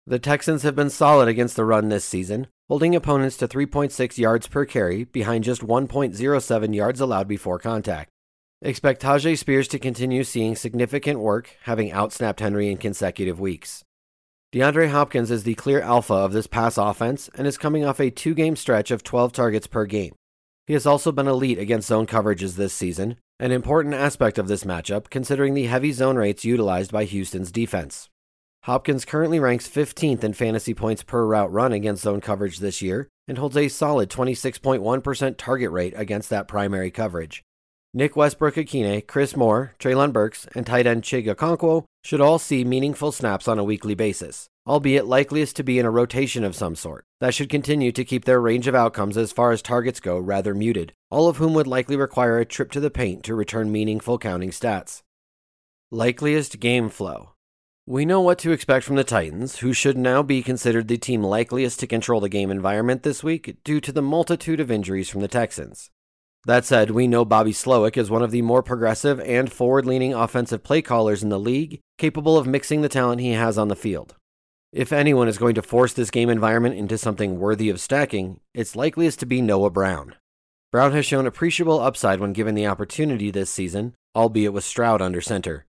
[0.07, 4.49] The Texans have been solid against the run this season, holding opponents to 3.6 yards
[4.49, 8.11] per carry behind just 1.07 yards allowed before contact.
[8.63, 13.85] Expect Tyjae Spears to continue seeing significant work, having outsnapped Henry in consecutive weeks.
[14.53, 18.11] DeAndre Hopkins is the clear alpha of this pass offense and is coming off a
[18.11, 20.15] two game stretch of 12 targets per game.
[20.67, 24.65] He has also been elite against zone coverages this season, an important aspect of this
[24.65, 28.09] matchup considering the heavy zone rates utilized by Houston's defense.
[28.67, 33.07] Hopkins currently ranks 15th in fantasy points per route run against zone coverage this year
[33.29, 37.45] and holds a solid 26.1% target rate against that primary coverage.
[37.95, 43.13] Nick Westbrook-Ikhine, Chris Moore, Treylon Burks, and tight end Chig Okonkwo should all see meaningful
[43.13, 47.05] snaps on a weekly basis, albeit likeliest to be in a rotation of some sort.
[47.21, 50.57] That should continue to keep their range of outcomes as far as targets go rather
[50.57, 54.19] muted, all of whom would likely require a trip to the paint to return meaningful
[54.19, 55.03] counting stats.
[55.93, 57.36] Likeliest game flow.
[57.89, 61.23] We know what to expect from the Titans, who should now be considered the team
[61.23, 65.21] likeliest to control the game environment this week due to the multitude of injuries from
[65.21, 65.89] the Texans.
[66.47, 70.13] That said, we know Bobby Slowik is one of the more progressive and forward leaning
[70.13, 73.77] offensive play callers in the league, capable of mixing the talent he has on the
[73.77, 74.17] field.
[74.73, 78.75] If anyone is going to force this game environment into something worthy of stacking, it's
[78.75, 80.17] likeliest to be Noah Brown.
[80.73, 85.21] Brown has shown appreciable upside when given the opportunity this season, albeit with Stroud under
[85.21, 85.66] center.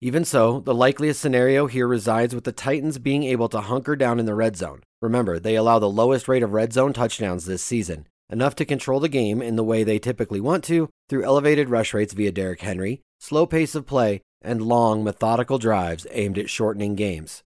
[0.00, 4.20] Even so, the likeliest scenario here resides with the Titans being able to hunker down
[4.20, 4.82] in the red zone.
[5.02, 9.00] Remember, they allow the lowest rate of red zone touchdowns this season, enough to control
[9.00, 12.60] the game in the way they typically want to through elevated rush rates via Derrick
[12.60, 17.42] Henry, slow pace of play, and long, methodical drives aimed at shortening games.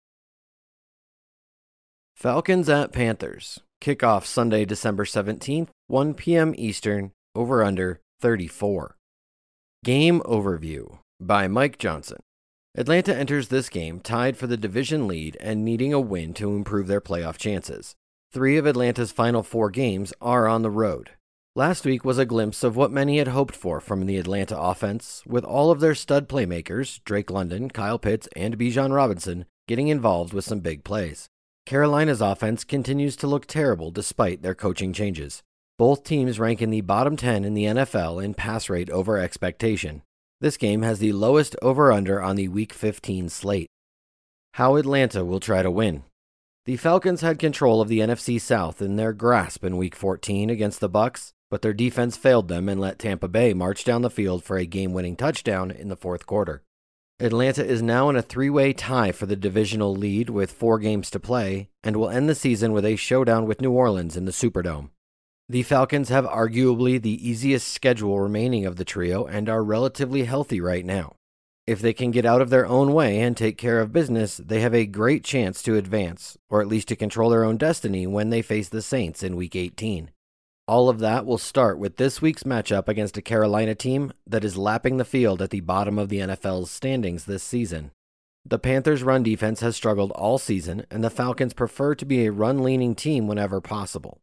[2.15, 3.61] Falcons at Panthers.
[3.81, 6.53] Kickoff Sunday, December 17th, 1 p.m.
[6.55, 8.95] Eastern, over under 34.
[9.83, 12.19] Game Overview by Mike Johnson.
[12.75, 16.87] Atlanta enters this game tied for the division lead and needing a win to improve
[16.87, 17.93] their playoff chances.
[18.31, 21.11] Three of Atlanta's final four games are on the road.
[21.55, 25.21] Last week was a glimpse of what many had hoped for from the Atlanta offense,
[25.27, 30.33] with all of their stud playmakers, Drake London, Kyle Pitts, and Bijan Robinson, getting involved
[30.33, 31.29] with some big plays.
[31.67, 35.43] Carolina's offense continues to look terrible despite their coaching changes.
[35.77, 40.01] Both teams rank in the bottom 10 in the NFL in pass rate over expectation.
[40.43, 43.69] This game has the lowest over under on the Week 15 slate.
[44.55, 46.03] How Atlanta will try to win.
[46.65, 50.81] The Falcons had control of the NFC South in their grasp in Week 14 against
[50.81, 54.43] the Bucs, but their defense failed them and let Tampa Bay march down the field
[54.43, 56.61] for a game-winning touchdown in the fourth quarter.
[57.21, 61.21] Atlanta is now in a three-way tie for the divisional lead with 4 games to
[61.21, 64.89] play and will end the season with a showdown with New Orleans in the Superdome.
[65.49, 70.61] The Falcons have arguably the easiest schedule remaining of the trio and are relatively healthy
[70.61, 71.15] right now.
[71.67, 74.61] If they can get out of their own way and take care of business, they
[74.61, 78.29] have a great chance to advance, or at least to control their own destiny when
[78.29, 80.11] they face the Saints in Week 18.
[80.65, 84.55] All of that will start with this week's matchup against a Carolina team that is
[84.57, 87.91] lapping the field at the bottom of the NFL's standings this season.
[88.45, 92.31] The Panthers' run defense has struggled all season, and the Falcons prefer to be a
[92.31, 94.19] run leaning team whenever possible.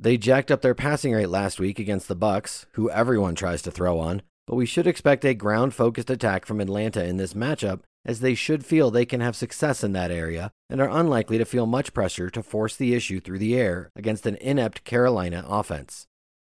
[0.00, 3.72] They jacked up their passing rate last week against the Bucs, who everyone tries to
[3.72, 7.80] throw on, but we should expect a ground focused attack from Atlanta in this matchup,
[8.04, 11.44] as they should feel they can have success in that area and are unlikely to
[11.44, 16.06] feel much pressure to force the issue through the air against an inept Carolina offense.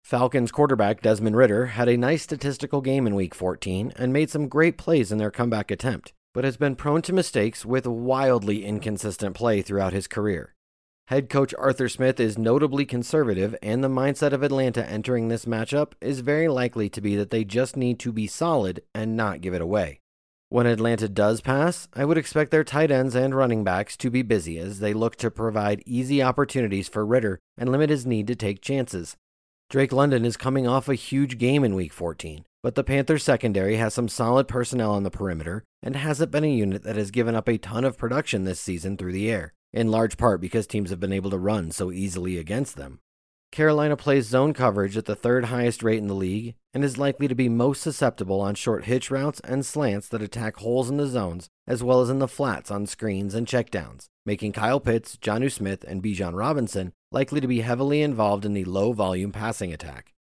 [0.02, 4.48] Falcons quarterback Desmond Ridder had a nice statistical game in Week 14 and made some
[4.48, 9.36] great plays in their comeback attempt, but has been prone to mistakes with wildly inconsistent
[9.36, 10.54] play throughout his career.
[11.08, 15.92] Head coach Arthur Smith is notably conservative, and the mindset of Atlanta entering this matchup
[16.00, 19.52] is very likely to be that they just need to be solid and not give
[19.52, 20.00] it away.
[20.48, 24.22] When Atlanta does pass, I would expect their tight ends and running backs to be
[24.22, 28.34] busy as they look to provide easy opportunities for Ridder and limit his need to
[28.34, 29.14] take chances.
[29.68, 33.76] Drake London is coming off a huge game in Week 14, but the Panthers secondary
[33.76, 37.34] has some solid personnel on the perimeter and hasn't been a unit that has given
[37.34, 40.90] up a ton of production this season through the air in large part because teams
[40.90, 43.00] have been able to run so easily against them.
[43.50, 47.28] Carolina plays zone coverage at the third highest rate in the league and is likely
[47.28, 51.06] to be most susceptible on short hitch routes and slants that attack holes in the
[51.06, 55.52] zones as well as in the flats on screens and checkdowns, making Kyle Pitts, Jonnu
[55.52, 60.12] Smith, and Bijan Robinson likely to be heavily involved in the low volume passing attack.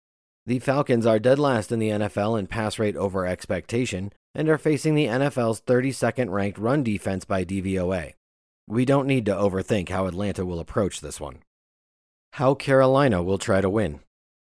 [0.46, 4.58] The Falcons are dead last in the NFL in pass rate over expectation and are
[4.58, 8.14] facing the NFL's 32nd ranked run defense by DVOA.
[8.66, 11.42] We don't need to overthink how Atlanta will approach this one.
[12.34, 14.00] How Carolina will try to win.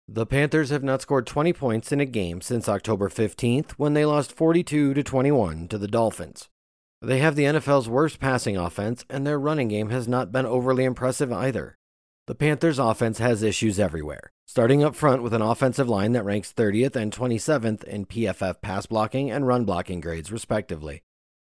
[0.07, 4.05] The Panthers have not scored 20 points in a game since October 15th when they
[4.05, 6.49] lost 42 to 21 to the Dolphins.
[7.03, 10.85] They have the NFL's worst passing offense and their running game has not been overly
[10.85, 11.77] impressive either.
[12.27, 16.53] The Panthers offense has issues everywhere, starting up front with an offensive line that ranks
[16.53, 21.03] 30th and 27th in PFF pass blocking and run blocking grades respectively.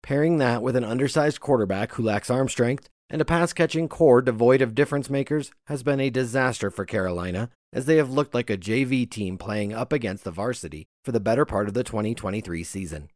[0.02, 4.20] Pairing that with an undersized quarterback who lacks arm strength and a pass catching core
[4.20, 8.50] devoid of difference makers has been a disaster for Carolina, as they have looked like
[8.50, 12.64] a JV team playing up against the varsity for the better part of the 2023
[12.64, 13.08] season.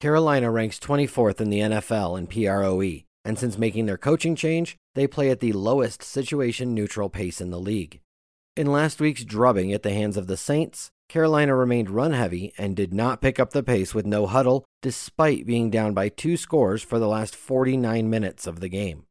[0.00, 5.06] Carolina ranks 24th in the NFL in PROE, and since making their coaching change, they
[5.06, 8.00] play at the lowest situation neutral pace in the league.
[8.56, 12.76] In last week's drubbing at the hands of the Saints, Carolina remained run heavy and
[12.76, 16.84] did not pick up the pace with no huddle, despite being down by two scores
[16.84, 19.06] for the last 49 minutes of the game.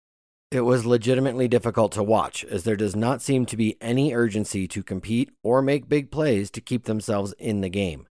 [0.50, 4.66] It was legitimately difficult to watch, as there does not seem to be any urgency
[4.70, 8.08] to compete or make big plays to keep themselves in the game.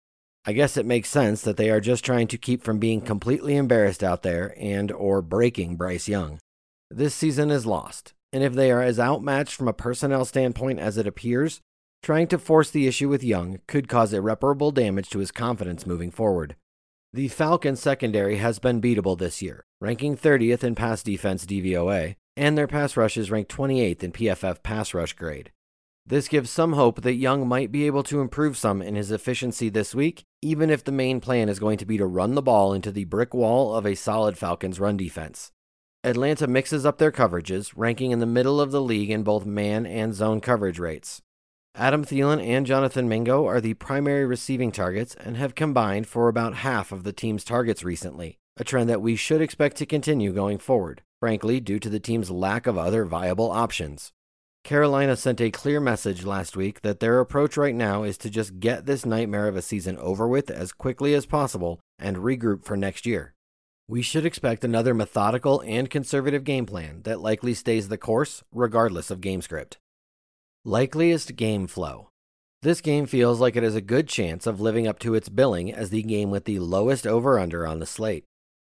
[0.46, 3.58] I guess it makes sense that they are just trying to keep from being completely
[3.58, 6.40] embarrassed out there and or breaking Bryce Young.
[6.90, 10.98] This season is lost, and if they are as outmatched from a personnel standpoint as
[10.98, 11.60] it appears,
[12.04, 16.12] Trying to force the issue with Young could cause irreparable damage to his confidence moving
[16.12, 16.58] forward.
[17.14, 22.58] The Falcons secondary has been beatable this year, ranking 30th in pass defense DVOA, and
[22.58, 25.54] their pass rush is ranked 28th in PFF pass rush grade.
[26.06, 29.70] This gives some hope that Young might be able to improve some in his efficiency
[29.70, 32.74] this week, even if the main plan is going to be to run the ball
[32.74, 35.54] into the brick wall of a solid Falcons run defense.
[36.04, 39.86] Atlanta mixes up their coverages, ranking in the middle of the league in both man
[39.86, 41.22] and zone coverage rates.
[41.76, 46.58] Adam Thielen and Jonathan Mingo are the primary receiving targets and have combined for about
[46.58, 50.60] half of the team's targets recently, a trend that we should expect to continue going
[50.60, 54.12] forward, frankly, due to the team's lack of other viable options.
[54.64, 58.60] Carolina sent a clear message last week that their approach right now is to just
[58.60, 62.78] get this nightmare of a season over with as quickly as possible and regroup for
[62.78, 63.34] next year.
[63.88, 69.10] We should expect another methodical and conservative game plan that likely stays the course regardless
[69.10, 69.80] of game script.
[70.66, 72.08] Likeliest game flow.
[72.62, 75.74] This game feels like it has a good chance of living up to its billing
[75.74, 78.24] as the game with the lowest over under on the slate.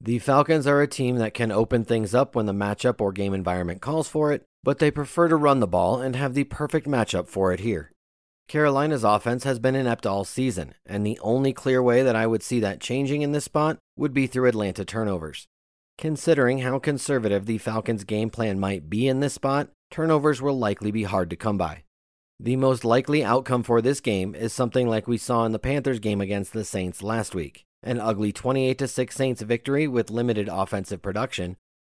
[0.00, 3.32] The Falcons are a team that can open things up when the matchup or game
[3.32, 6.88] environment calls for it, but they prefer to run the ball and have the perfect
[6.88, 7.92] matchup for it here.
[8.48, 12.42] Carolina's offense has been inept all season, and the only clear way that I would
[12.42, 15.46] see that changing in this spot would be through Atlanta turnovers.
[15.98, 20.90] Considering how conservative the Falcons' game plan might be in this spot, turnovers will likely
[20.90, 21.84] be hard to come by.
[22.38, 25.98] The most likely outcome for this game is something like we saw in the Panthers
[25.98, 31.00] game against the Saints last week an ugly 28 6 Saints victory with limited offensive
[31.00, 31.56] production,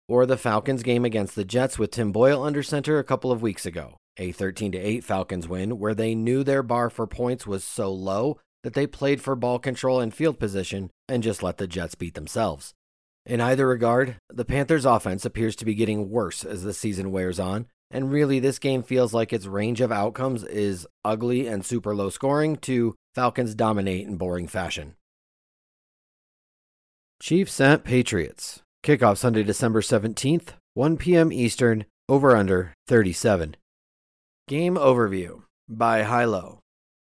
[0.08, 3.40] or the Falcons game against the Jets with Tim Boyle under center a couple of
[3.40, 7.64] weeks ago, a 13 8 Falcons win where they knew their bar for points was
[7.64, 11.68] so low that they played for ball control and field position and just let the
[11.68, 12.74] Jets beat themselves.
[13.24, 17.40] In either regard, the Panthers' offense appears to be getting worse as the season wears
[17.40, 21.94] on, and really this game feels like its range of outcomes is ugly and super
[21.94, 24.94] low scoring to Falcons dominate in boring fashion.
[27.20, 28.62] Chiefs at Patriots.
[28.82, 31.32] Kickoff Sunday, December 17th, 1 p.m.
[31.32, 33.56] Eastern, over under 37.
[34.46, 36.58] Game overview by Hilow.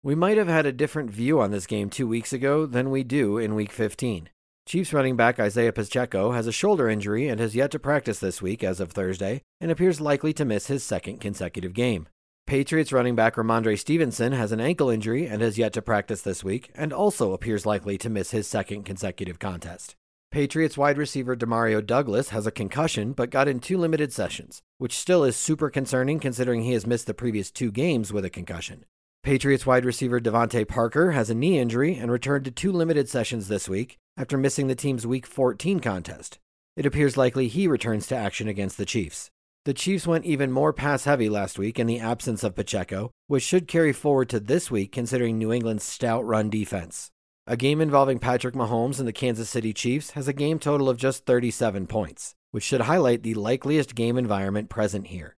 [0.02, 3.02] We might have had a different view on this game two weeks ago than we
[3.02, 4.30] do in week 15.
[4.66, 8.42] Chiefs running back Isaiah Pacheco has a shoulder injury and has yet to practice this
[8.42, 12.08] week as of Thursday and appears likely to miss his second consecutive game.
[12.48, 16.42] Patriots running back Rhamondre Stevenson has an ankle injury and has yet to practice this
[16.42, 19.94] week and also appears likely to miss his second consecutive contest.
[20.32, 24.98] Patriots wide receiver Demario Douglas has a concussion but got in two limited sessions, which
[24.98, 28.84] still is super concerning considering he has missed the previous two games with a concussion.
[29.22, 33.46] Patriots wide receiver DeVante Parker has a knee injury and returned to two limited sessions
[33.46, 36.38] this week after missing the team's Week 14 contest.
[36.76, 39.30] It appears likely he returns to action against the Chiefs.
[39.64, 43.42] The Chiefs went even more pass heavy last week in the absence of Pacheco, which
[43.42, 47.10] should carry forward to this week considering New England's stout run defense.
[47.48, 50.98] A game involving Patrick Mahomes and the Kansas City Chiefs has a game total of
[50.98, 55.36] just 37 points, which should highlight the likeliest game environment present here.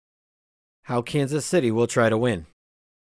[0.83, 2.45] How Kansas City will try to win.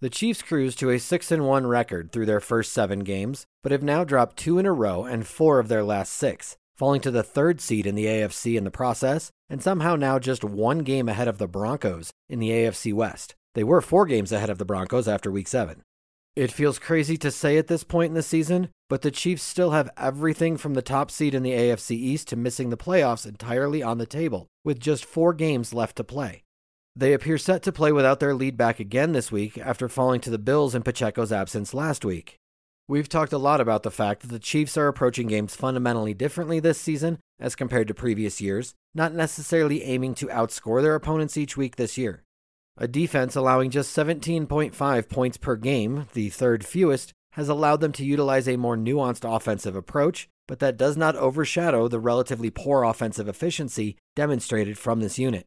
[0.01, 3.81] The Chiefs cruised to a 6 1 record through their first seven games, but have
[3.81, 7.23] now dropped two in a row and four of their last six, falling to the
[7.23, 11.29] third seed in the AFC in the process, and somehow now just one game ahead
[11.29, 13.35] of the Broncos in the AFC West.
[13.53, 15.81] They were four games ahead of the Broncos after week seven.
[16.35, 19.71] It feels crazy to say at this point in the season, but the Chiefs still
[19.71, 23.81] have everything from the top seed in the AFC East to missing the playoffs entirely
[23.81, 26.43] on the table, with just four games left to play.
[26.97, 30.29] They appear set to play without their lead back again this week after falling to
[30.29, 32.37] the Bills in Pacheco's absence last week.
[32.87, 36.61] We've talked a lot about the fact that the Chiefs are approaching games fundamentally differently
[36.61, 41.57] this season as compared to previous years, not necessarily aiming to outscore their opponents each
[41.57, 42.23] week this year.
[42.77, 48.05] A defense allowing just 17.5 points per game, the third fewest, has allowed them to
[48.05, 53.27] utilize a more nuanced offensive approach, but that does not overshadow the relatively poor offensive
[53.27, 55.45] efficiency demonstrated from this unit.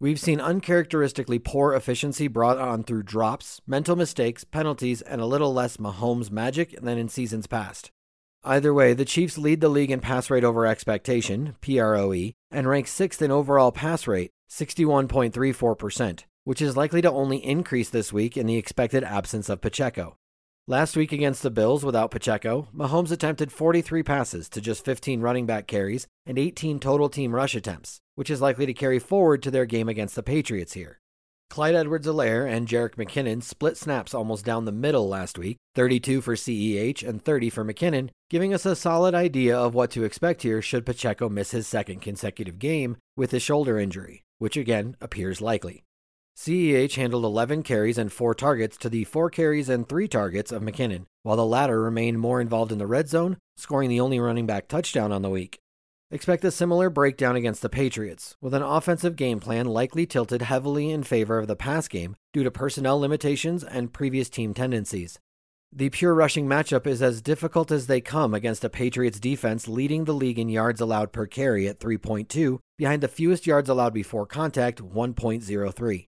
[0.00, 5.52] We've seen uncharacteristically poor efficiency brought on through drops, mental mistakes, penalties, and a little
[5.52, 7.90] less Mahomes magic than in seasons past.
[8.44, 12.86] Either way, the Chiefs lead the league in pass rate over expectation, PROE, and rank
[12.86, 18.46] sixth in overall pass rate, 61.34%, which is likely to only increase this week in
[18.46, 20.16] the expected absence of Pacheco.
[20.68, 25.46] Last week against the Bills without Pacheco, Mahomes attempted 43 passes to just 15 running
[25.46, 29.48] back carries and 18 total team rush attempts, which is likely to carry forward to
[29.48, 30.98] their game against the Patriots here.
[31.50, 36.20] Clyde Edwards Helaire and Jerick McKinnon split snaps almost down the middle last week 32
[36.20, 40.42] for CEH and 30 for McKinnon, giving us a solid idea of what to expect
[40.42, 45.40] here should Pacheco miss his second consecutive game with his shoulder injury, which again appears
[45.40, 45.84] likely.
[46.36, 50.62] CEH handled 11 carries and 4 targets to the 4 carries and 3 targets of
[50.62, 54.44] McKinnon, while the latter remained more involved in the red zone, scoring the only running
[54.44, 55.60] back touchdown on the week.
[56.10, 60.90] Expect a similar breakdown against the Patriots, with an offensive game plan likely tilted heavily
[60.90, 65.18] in favor of the pass game due to personnel limitations and previous team tendencies.
[65.70, 70.04] The pure rushing matchup is as difficult as they come against a Patriots defense leading
[70.04, 74.24] the league in yards allowed per carry at 3.2, behind the fewest yards allowed before
[74.24, 76.06] contact, 1.03.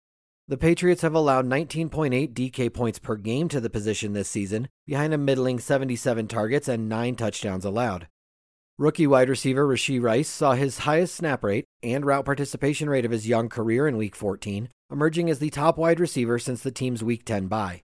[0.48, 5.14] The Patriots have allowed 19.8 DK points per game to the position this season, behind
[5.14, 8.08] a middling 77 targets and 9 touchdowns allowed.
[8.80, 13.12] Rookie wide receiver Rashee Rice saw his highest snap rate and route participation rate of
[13.12, 17.04] his young career in Week 14, emerging as the top wide receiver since the team's
[17.04, 17.82] Week 10 bye.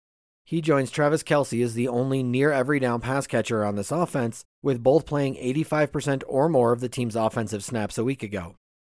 [0.43, 4.43] He joins Travis Kelce as the only near every down pass catcher on this offense,
[4.61, 8.55] with both playing 85% or more of the team's offensive snaps a week ago.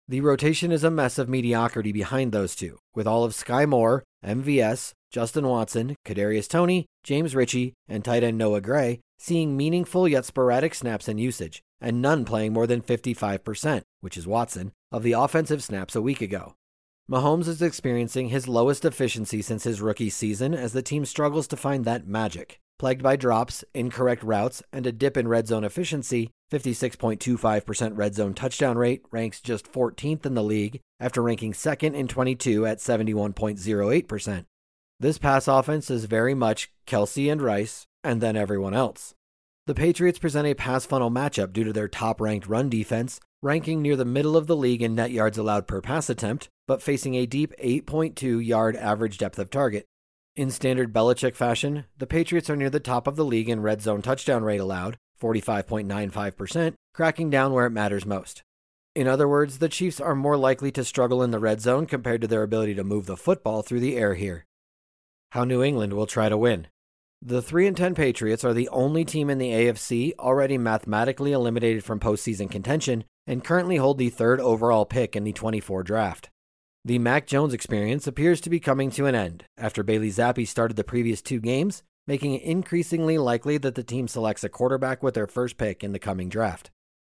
[0.07, 4.01] The rotation is a mess of mediocrity behind those two, with all of Skyy Moore,
[4.25, 10.25] MVS, Justin Watson, Kadarius Toney, James Ritchie, and tight end Noah Gray seeing meaningful yet
[10.25, 15.11] sporadic snaps and usage, and none playing more than 55%, which is Watson, of the
[15.11, 16.55] offensive snaps a week ago.
[17.09, 21.55] Mahomes is experiencing his lowest efficiency since his rookie season as the team struggles to
[21.55, 22.59] find that magic.
[22.79, 28.33] Plagued by drops, incorrect routes, and a dip in red zone efficiency, 56.25% red zone
[28.33, 34.45] touchdown rate ranks just 14th in the league after ranking second in 22 at 71.08%.
[34.99, 39.15] This pass offense is very much Kelce and Rice, and then everyone else.
[39.67, 43.81] The Patriots present a pass funnel matchup due to their top ranked run defense, ranking
[43.81, 47.15] near the middle of the league in net yards allowed per pass attempt, but facing
[47.15, 49.85] a deep 8.2 yard average depth of target.
[50.35, 53.81] In standard Belichick fashion, the Patriots are near the top of the league in red
[53.81, 58.41] zone touchdown rate allowed, 45.95%, cracking down where it matters most.
[58.95, 62.21] In other words, the Chiefs are more likely to struggle in the red zone compared
[62.21, 64.45] to their ability to move the football through the air here.
[65.31, 66.67] How New England will try to win.
[67.23, 71.83] The 3 and 10 Patriots are the only team in the AFC already mathematically eliminated
[71.83, 76.31] from postseason contention and currently hold the third overall pick in the 24 draft.
[76.83, 80.77] The Mac Jones experience appears to be coming to an end after Bailey Zappe started
[80.77, 85.13] the previous two games, making it increasingly likely that the team selects a quarterback with
[85.13, 86.71] their first pick in the coming draft.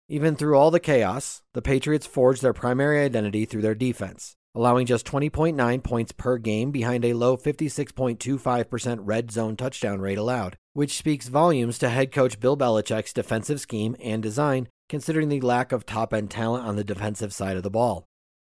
[0.07, 4.87] Even through all the chaos, the Patriots forged their primary identity through their defense, allowing
[4.87, 10.97] just 20.9 points per game behind a low 56.25% red zone touchdown rate allowed, which
[10.97, 15.85] speaks volumes to head coach Bill Belichick's defensive scheme and design, considering the lack of
[15.85, 18.07] top end talent on the defensive side of the ball.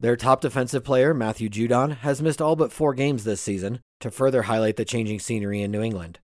[0.01, 4.11] Their top defensive player, Matthew Judon, has missed all but four games this season to
[4.11, 6.19] further highlight the changing scenery in New England.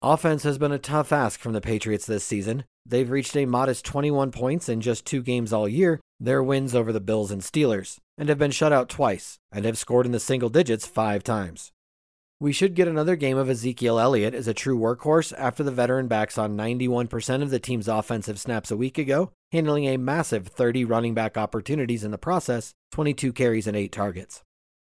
[0.00, 2.64] Offense has been a tough ask from the Patriots this season.
[2.86, 6.92] They've reached a modest 21 points in just two games all year, their wins over
[6.92, 10.20] the Bills and Steelers, and have been shut out twice, and have scored in the
[10.20, 11.72] single digits five times.
[12.40, 16.06] We should get another game of Ezekiel Elliott as a true workhorse after the veteran
[16.06, 20.84] backs on 91% of the team's offensive snaps a week ago, handling a massive 30
[20.84, 24.42] running back opportunities in the process, 22 carries and 8 targets.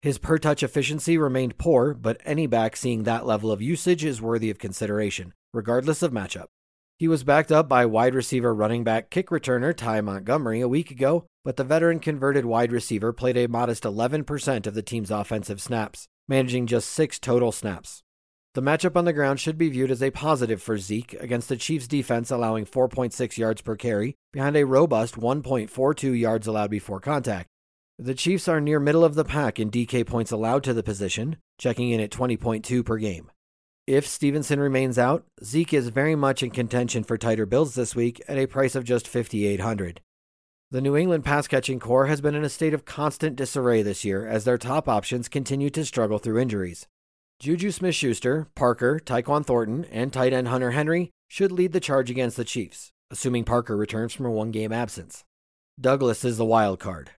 [0.03, 4.21] His per touch efficiency remained poor, but any back seeing that level of usage is
[4.21, 6.47] worthy of consideration, regardless of matchup.
[6.99, 10.91] He was backed up by wide receiver running back kick returner Ty Montgomery a week
[10.91, 15.61] ago, but the veteran converted wide receiver played a modest 11% of the team's offensive
[15.61, 18.03] snaps, managing just six total snaps.
[18.55, 21.59] The matchup on the ground should be viewed as a positive for Zeke against the
[21.59, 27.51] Chiefs' defense, allowing 4.6 yards per carry behind a robust 1.42 yards allowed before contact.
[27.99, 31.37] The Chiefs are near middle of the pack in DK points allowed to the position,
[31.59, 33.31] checking in at 20.2 per game.
[33.87, 38.21] If Stevenson remains out, Zeke is very much in contention for tighter bills this week
[38.27, 40.01] at a price of just 5800.
[40.73, 44.05] The New England pass catching core has been in a state of constant disarray this
[44.05, 46.89] year as their top options continue to struggle through injuries.
[47.39, 52.11] Juju Smith Schuster, Parker, Tyquan Thornton, and tight end Hunter Henry should lead the charge
[52.11, 55.23] against the Chiefs, assuming Parker returns from a one game absence.
[55.81, 57.13] Douglas is the wild card.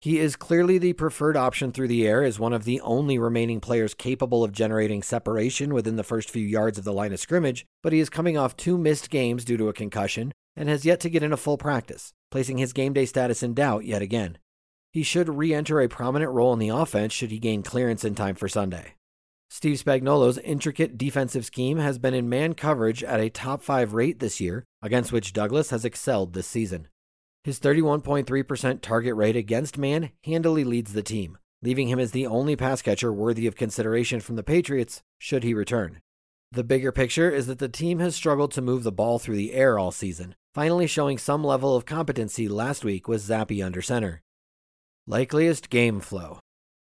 [0.00, 3.60] He is clearly the preferred option through the air as one of the only remaining
[3.60, 7.66] players capable of generating separation within the first few yards of the line of scrimmage,
[7.82, 11.00] but he is coming off two missed games due to a concussion and has yet
[11.00, 14.38] to get into full practice, placing his game day status in doubt yet again.
[14.90, 18.14] He should re enter a prominent role in the offense should he gain clearance in
[18.14, 18.94] time for Sunday.
[19.50, 24.18] Steve Spagnuolo's intricate defensive scheme has been in man coverage at a top five rate
[24.18, 26.88] this year, against which Douglas has excelled this season.
[27.42, 32.54] His 31.3% target rate against man handily leads the team, leaving him as the only
[32.54, 36.00] pass catcher worthy of consideration from the Patriots should he return.
[36.52, 39.54] The bigger picture is that the team has struggled to move the ball through the
[39.54, 44.20] air all season, finally showing some level of competency last week with Zappe under center.
[45.06, 46.40] Likeliest game flow.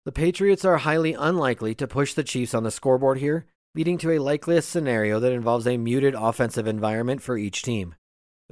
[0.06, 4.12] The Patriots are highly unlikely to push the Chiefs on the scoreboard here, leading to
[4.12, 7.94] a likeliest scenario that involves a muted offensive environment for each team.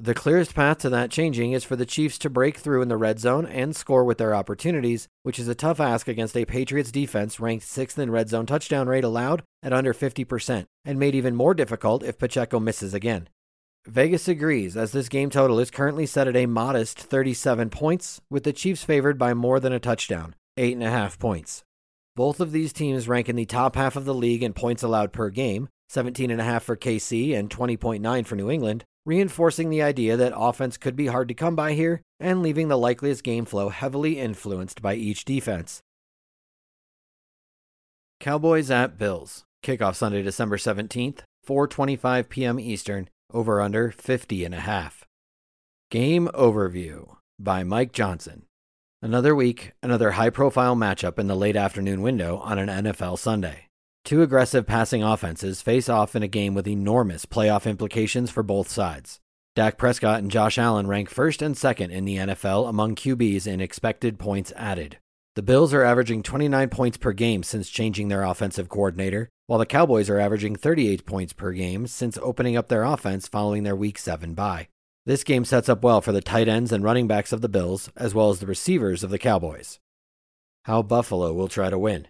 [0.00, 2.96] The clearest path to that changing is for the Chiefs to break through in the
[2.96, 6.92] red zone and score with their opportunities, which is a tough ask against a Patriots
[6.92, 11.34] defense ranked sixth in red zone touchdown rate allowed at under 50%, and made even
[11.34, 13.28] more difficult if Pacheco misses again.
[13.86, 18.44] Vegas agrees, as this game total is currently set at a modest 37 points, with
[18.44, 21.64] the Chiefs favored by more than a touchdown, 8.5 points.
[22.14, 25.12] Both of these teams rank in the top half of the league in points allowed
[25.12, 30.76] per game, 17.5 for KC and 20.9 for New England, reinforcing the idea that offense
[30.76, 34.82] could be hard to come by here and leaving the likeliest game flow heavily influenced
[34.82, 35.80] by each defense.
[38.20, 39.44] Cowboys at Bills.
[39.62, 42.60] Kickoff Sunday, December 17th, 4:25 p.m.
[42.60, 45.04] Eastern over under 50 and a half.
[45.90, 48.44] Game overview by Mike Johnson.
[49.00, 53.67] Another week, another high profile matchup in the late afternoon window on an NFL Sunday.
[54.08, 58.70] Two aggressive passing offenses face off in a game with enormous playoff implications for both
[58.70, 59.20] sides.
[59.54, 63.60] Dak Prescott and Josh Allen rank first and second in the NFL among QBs in
[63.60, 64.96] expected points added.
[65.34, 69.66] The Bills are averaging 29 points per game since changing their offensive coordinator, while the
[69.66, 73.98] Cowboys are averaging 38 points per game since opening up their offense following their Week
[73.98, 74.68] 7 bye.
[75.04, 77.90] This game sets up well for the tight ends and running backs of the Bills,
[77.94, 79.78] as well as the receivers of the Cowboys.
[80.64, 82.08] How Buffalo will try to win.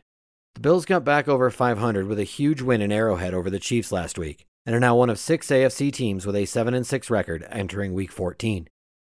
[0.54, 3.92] The Bills got back over 500 with a huge win in Arrowhead over the Chiefs
[3.92, 7.46] last week, and are now one of six AFC teams with a 7 6 record
[7.50, 8.68] entering Week 14.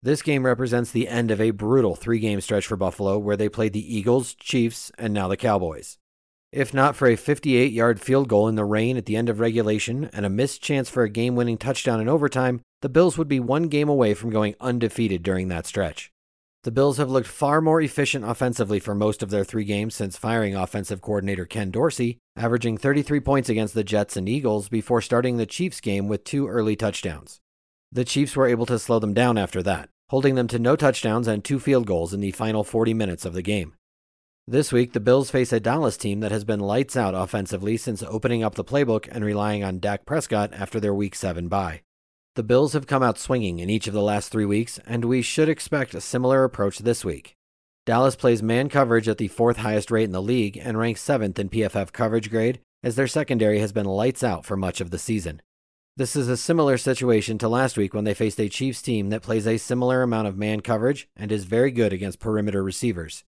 [0.02, 3.48] This game represents the end of a brutal three game stretch for Buffalo where they
[3.48, 5.98] played the Eagles, Chiefs, and now the Cowboys.
[6.52, 9.40] If not for a 58 yard field goal in the rain at the end of
[9.40, 13.28] regulation and a missed chance for a game winning touchdown in overtime, the Bills would
[13.28, 16.10] be one game away from going undefeated during that stretch.
[16.68, 20.18] The Bills have looked far more efficient offensively for most of their three games since
[20.18, 25.38] firing offensive coordinator Ken Dorsey, averaging 33 points against the Jets and Eagles before starting
[25.38, 27.40] the Chiefs game with two early touchdowns.
[27.90, 31.26] The Chiefs were able to slow them down after that, holding them to no touchdowns
[31.26, 33.72] and two field goals in the final 40 minutes of the game.
[34.46, 38.02] This week, the Bills face a Dallas team that has been lights out offensively since
[38.02, 41.80] opening up the playbook and relying on Dak Prescott after their Week 7 bye.
[42.38, 45.22] The Bills have come out swinging in each of the last three weeks, and we
[45.22, 47.34] should expect a similar approach this week.
[47.84, 51.36] Dallas plays man coverage at the fourth highest rate in the league and ranks seventh
[51.40, 55.00] in PFF coverage grade, as their secondary has been lights out for much of the
[55.00, 55.42] season.
[55.96, 59.22] This is a similar situation to last week when they faced a Chiefs team that
[59.22, 63.24] plays a similar amount of man coverage and is very good against perimeter receivers.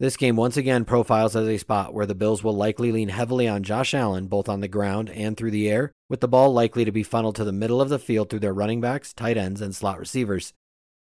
[0.00, 3.46] This game once again profiles as a spot where the Bills will likely lean heavily
[3.46, 6.86] on Josh Allen both on the ground and through the air, with the ball likely
[6.86, 9.60] to be funneled to the middle of the field through their running backs, tight ends,
[9.60, 10.54] and slot receivers.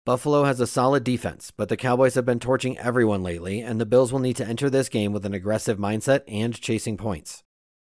[0.04, 3.86] Buffalo has a solid defense, but the Cowboys have been torching everyone lately, and the
[3.86, 7.44] Bills will need to enter this game with an aggressive mindset and chasing points.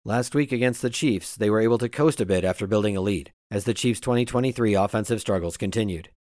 [0.05, 3.01] Last week against the Chiefs, they were able to coast a bit after building a
[3.01, 6.11] lead, as the Chiefs' 2023 offensive struggles continued.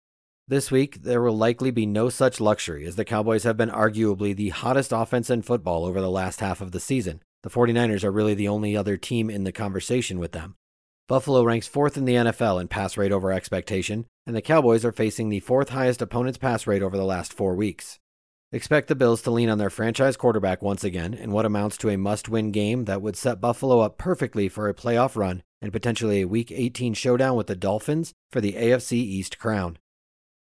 [0.49, 4.35] This week, there will likely be no such luxury, as the Cowboys have been arguably
[4.35, 7.21] the hottest offense in football over the last half of the season.
[7.43, 10.55] The 49ers are really the only other team in the conversation with them.
[11.09, 14.93] Buffalo ranks fourth in the NFL in pass rate over expectation, and the Cowboys are
[14.93, 17.99] facing the fourth highest opponent's pass rate over the last four weeks.
[18.53, 21.91] Expect the Bills to lean on their franchise quarterback once again in what amounts to
[21.91, 25.73] a must win game that would set Buffalo up perfectly for a playoff run and
[25.73, 29.79] potentially a Week 18 showdown with the Dolphins for the AFC East crown.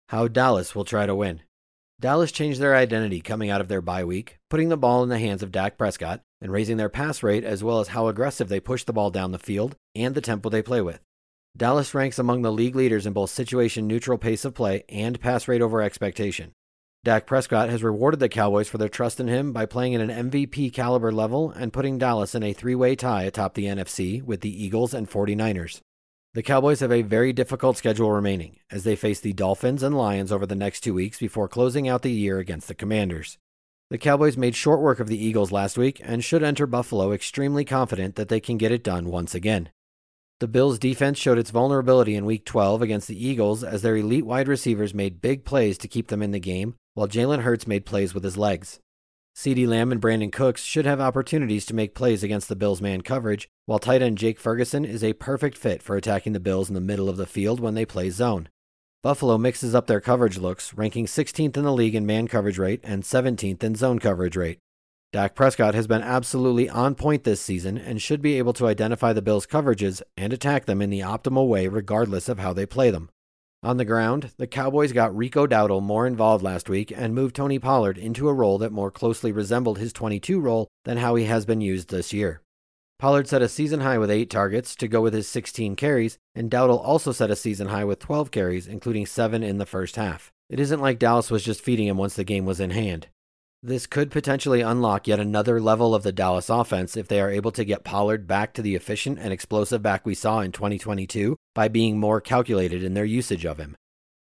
[0.09, 1.41] How Dallas will try to win.
[1.99, 5.19] Dallas changed their identity coming out of their bye week, putting the ball in the
[5.19, 8.59] hands of Dak Prescott and raising their pass rate as well as how aggressive they
[8.59, 10.99] push the ball down the field and the tempo they play with.
[11.55, 15.47] Dallas ranks among the league leaders in both situation neutral pace of play and pass
[15.47, 16.53] rate over expectation.
[17.03, 20.31] Dak Prescott has rewarded the Cowboys for their trust in him by playing at an
[20.31, 24.41] MVP caliber level and putting Dallas in a three way tie atop the NFC with
[24.41, 25.81] the Eagles and 49ers.
[26.35, 30.31] The Cowboys have a very difficult schedule remaining as they face the Dolphins and Lions
[30.31, 33.39] over the next two weeks before closing out the year against the Commanders.
[33.89, 37.65] The Cowboys made short work of the Eagles last week and should enter Buffalo extremely
[37.65, 39.69] confident that they can get it done once again.
[40.39, 44.27] The Bills' defense showed its vulnerability in Week 12 against the Eagles as their elite
[44.27, 47.87] wide receivers made big plays to keep them in the game, while Jalen Hurts made
[47.87, 48.79] plays with his legs.
[49.35, 53.01] CeeDee Lamb and Brandin Cooks should have opportunities to make plays against the Bills' man
[53.01, 56.75] coverage, while tight end Jake Ferguson is a perfect fit for attacking the Bills in
[56.75, 58.49] the middle of the field when they play zone.
[59.01, 62.81] Buffalo mixes up their coverage looks, ranking 16th in the league in man coverage rate
[62.83, 64.59] and 17th in zone coverage rate.
[65.13, 69.13] Dak Prescott has been absolutely on point this season and should be able to identify
[69.13, 72.91] the Bills' coverages and attack them in the optimal way regardless of how they play
[72.91, 73.09] them.
[73.61, 77.59] On the ground, the Cowboys got Rico Dowdle more involved last week and moved Tony
[77.59, 81.45] Pollard into a role that more closely resembled his 22 role than how he has
[81.45, 82.41] been used this year.
[82.99, 86.49] Pollard set a season high with 8 targets to go with his 16 carries, and
[86.49, 90.31] Dowdle also set a season high with 12 carries, including 7 in the first half.
[90.49, 93.07] It isn't like Dallas was just feeding him once the game was in hand.
[93.61, 97.51] This could potentially unlock yet another level of the Dallas offense if they are able
[97.51, 101.67] to get Pollard back to the efficient and explosive back we saw in 2022 by
[101.67, 103.75] being more calculated in their usage of him.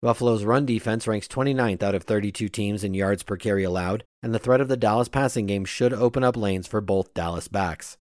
[0.01, 4.33] Buffalo's run defense ranks 29th out of 32 teams in yards per carry allowed, and
[4.33, 7.97] the threat of the Dallas passing game should open up lanes for both Dallas backs.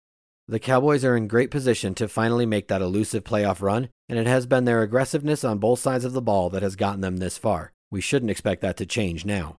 [0.49, 4.27] The Cowboys are in great position to finally make that elusive playoff run, and it
[4.27, 7.37] has been their aggressiveness on both sides of the ball that has gotten them this
[7.37, 7.71] far.
[7.89, 9.55] We shouldn't expect that to change now.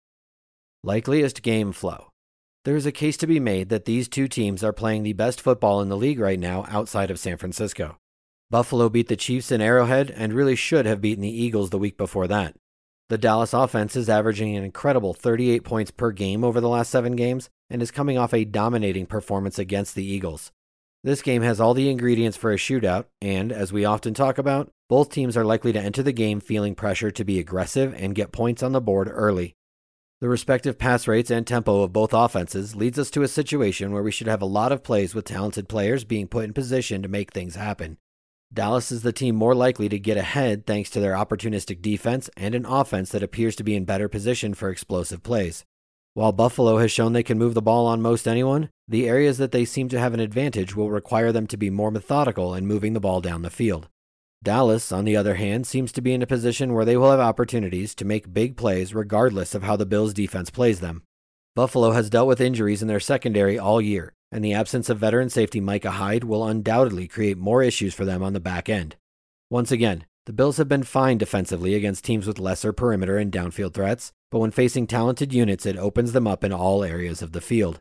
[0.85, 2.09] Likeliest game flow.
[2.65, 5.39] There is a case to be made that these two teams are playing the best
[5.39, 7.95] football in the league right now outside of San Francisco.
[8.51, 11.95] Buffalo beat the Chiefs in Arrowhead and really should have beaten the Eagles the week
[11.95, 12.57] before that.
[13.07, 17.15] The Dallas offense is averaging an incredible 38 points per game over the last seven
[17.15, 20.51] games and is coming off a dominating performance against the Eagles.
[21.01, 24.69] This game has all the ingredients for a shootout, and as we often talk about,
[24.89, 28.33] both teams are likely to enter the game feeling pressure to be aggressive and get
[28.33, 29.55] points on the board early.
[30.23, 34.01] The respective pass rates and tempo of both offenses leads us to a situation where
[34.01, 37.09] we should have a lot of plays with talented players being put in position to
[37.09, 37.97] make things happen.
[38.53, 42.55] Dallas is the team more likely to get ahead thanks to their opportunistic defense and
[42.55, 45.65] an offense that appears to be in better position for explosive plays.
[46.13, 49.51] While Buffalo has shown they can move the ball on most anyone, the areas that
[49.51, 52.93] they seem to have an advantage will require them to be more methodical in moving
[52.93, 53.89] the ball down the field.
[54.43, 57.19] Dallas, on the other hand, seems to be in a position where they will have
[57.21, 61.03] opportunities to make big plays regardless of how the Bills' defense plays them.
[61.55, 65.29] Buffalo has dealt with injuries in their secondary all year, and the absence of veteran
[65.29, 68.97] safety Micah Hyde will undoubtedly create more issues for them on the back end.
[69.49, 73.73] Once again, the Bills have been fine defensively against teams with lesser perimeter and downfield
[73.73, 77.41] threats, but when facing talented units, it opens them up in all areas of the
[77.41, 77.79] field.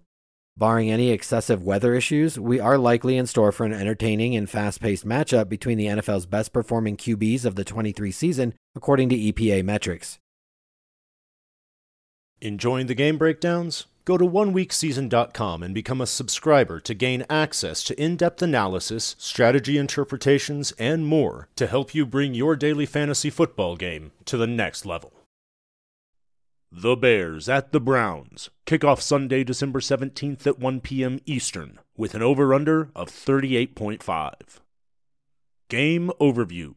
[0.57, 4.83] Barring any excessive weather issues, we are likely in store for an entertaining and fast
[4.83, 9.65] paced matchup between the NFL's best performing QBs of the 23 season, according to EPA
[9.65, 10.19] metrics.
[12.43, 13.87] Enjoying the game breakdowns?
[14.05, 19.79] Go to oneweekseason.com and become a subscriber to gain access to in depth analysis, strategy
[19.79, 24.85] interpretations, and more to help you bring your daily fantasy football game to the next
[24.85, 25.22] level.
[26.75, 28.49] The Bears at the Browns.
[28.65, 31.19] Kickoff Sunday, December 17th at 1 p.m.
[31.27, 34.33] Eastern, with an over under of 38.5.
[35.69, 36.75] Game Overview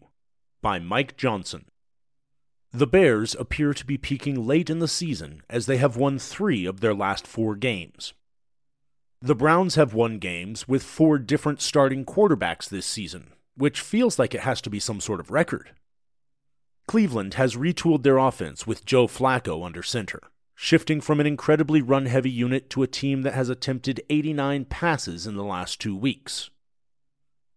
[0.62, 1.64] by Mike Johnson.
[2.74, 6.66] The Bears appear to be peaking late in the season as they have won three
[6.66, 8.12] of their last four games.
[9.22, 14.36] The Browns have won games with four different starting quarterbacks this season, which feels like
[14.36, 15.70] it has to be some sort of record.
[16.88, 20.22] Cleveland has retooled their offense with Joe Flacco under center,
[20.54, 25.26] shifting from an incredibly run heavy unit to a team that has attempted 89 passes
[25.26, 26.50] in the last two weeks.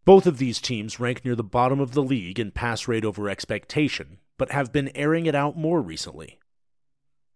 [0.05, 3.29] Both of these teams rank near the bottom of the league in pass rate over
[3.29, 6.39] expectation, but have been airing it out more recently.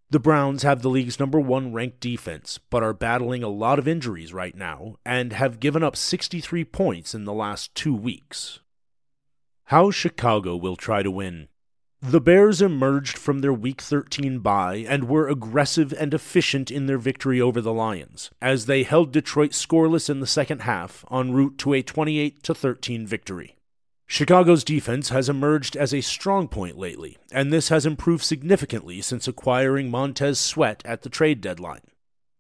[0.09, 3.89] The Browns have the league's number one ranked defense, but are battling a lot of
[3.89, 8.61] injuries right now and have given up 63 points in the last two weeks.
[9.65, 11.49] How Chicago will try to win.
[12.05, 16.99] The Bears emerged from their Week 13 bye and were aggressive and efficient in their
[16.99, 21.59] victory over the Lions, as they held Detroit scoreless in the second half en route
[21.59, 23.55] to a 28 13 victory.
[24.09, 29.29] Chicago's defense has emerged as a strong point lately, and this has improved significantly since
[29.29, 31.83] acquiring Montez Sweat at the trade deadline.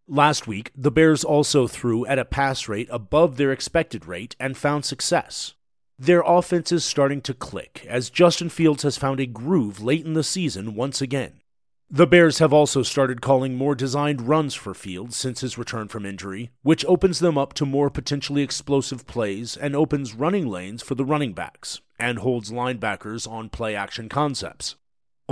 [0.09, 4.57] Last week, the Bears also threw at a pass rate above their expected rate and
[4.57, 5.55] found success.
[6.03, 10.15] Their offense is starting to click as Justin Fields has found a groove late in
[10.15, 11.43] the season once again.
[11.89, 16.05] The Bears have also started calling more designed runs for Fields since his return from
[16.05, 20.97] injury, which opens them up to more potentially explosive plays and opens running lanes for
[20.97, 24.75] the running backs and holds linebackers on play action concepts.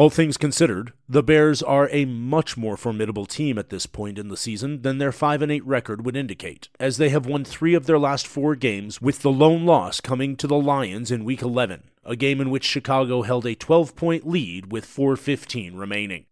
[0.00, 4.28] All things considered, the Bears are a much more formidable team at this point in
[4.28, 7.74] the season than their 5 and 8 record would indicate, as they have won 3
[7.74, 11.42] of their last 4 games with the lone loss coming to the Lions in week
[11.42, 16.24] 11, a game in which Chicago held a 12-point lead with 4:15 remaining.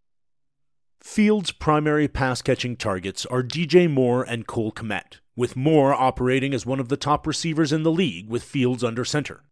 [0.99, 6.65] Fields' primary pass catching targets are DJ Moore and Cole Kmet, with Moore operating as
[6.65, 9.43] one of the top receivers in the league with Fields under center.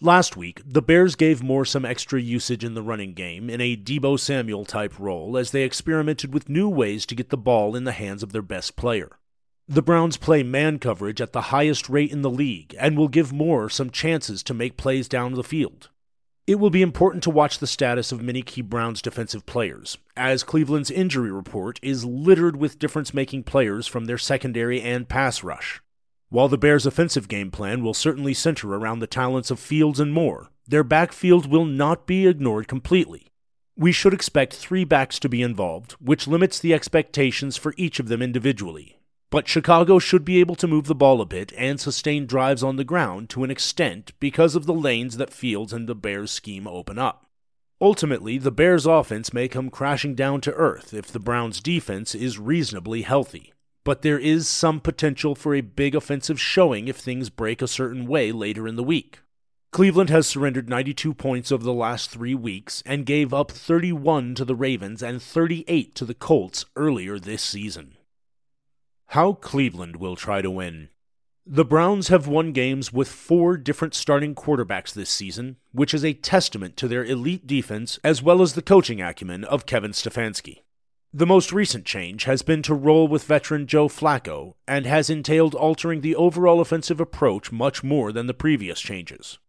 [0.00, 3.76] Last week, the Bears gave Moore some extra usage in the running game in a
[3.76, 7.82] Deebo Samuel type role as they experimented with new ways to get the ball in
[7.82, 9.18] the hands of their best player.
[9.66, 13.32] The Browns play man coverage at the highest rate in the league and will give
[13.32, 15.88] Moore some chances to make plays down the field.
[16.46, 20.44] It will be important to watch the status of many key Browns defensive players, as
[20.44, 25.82] Cleveland's injury report is littered with difference making players from their secondary and pass rush.
[26.30, 30.12] While the Bears' offensive game plan will certainly center around the talents of Fields and
[30.12, 33.28] Moore, their backfield will not be ignored completely.
[33.78, 38.08] We should expect three backs to be involved, which limits the expectations for each of
[38.08, 38.98] them individually.
[39.30, 42.76] But Chicago should be able to move the ball a bit and sustain drives on
[42.76, 46.66] the ground to an extent because of the lanes that Fields and the Bears' scheme
[46.66, 47.24] open up.
[47.80, 52.38] Ultimately, the Bears' offense may come crashing down to earth if the Browns' defense is
[52.38, 53.54] reasonably healthy
[53.88, 58.06] but there is some potential for a big offensive showing if things break a certain
[58.06, 59.20] way later in the week.
[59.72, 64.44] Cleveland has surrendered 92 points over the last three weeks and gave up 31 to
[64.44, 67.96] the Ravens and 38 to the Colts earlier this season.
[69.06, 70.90] How Cleveland will try to win.
[71.46, 76.12] The Browns have won games with four different starting quarterbacks this season, which is a
[76.12, 80.58] testament to their elite defense as well as the coaching acumen of Kevin Stefanski.
[81.18, 85.52] The most recent change has been to roll with veteran Joe Flacco and has entailed
[85.52, 89.40] altering the overall offensive approach much more than the previous changes.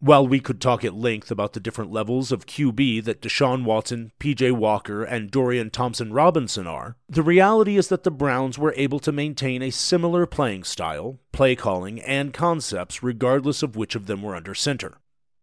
[0.00, 4.12] While we could talk at length about the different levels of QB that Deshaun Watson,
[4.18, 9.00] PJ Walker, and Dorian Thompson Robinson are, the reality is that the Browns were able
[9.00, 14.22] to maintain a similar playing style, play calling, and concepts regardless of which of them
[14.22, 14.96] were under center.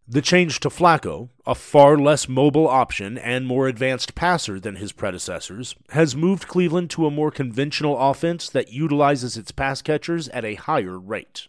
[0.08, 4.92] The change to Flacco, a far less mobile option and more advanced passer than his
[4.92, 10.46] predecessors, has moved Cleveland to a more conventional offense that utilizes its pass catchers at
[10.46, 11.48] a higher rate.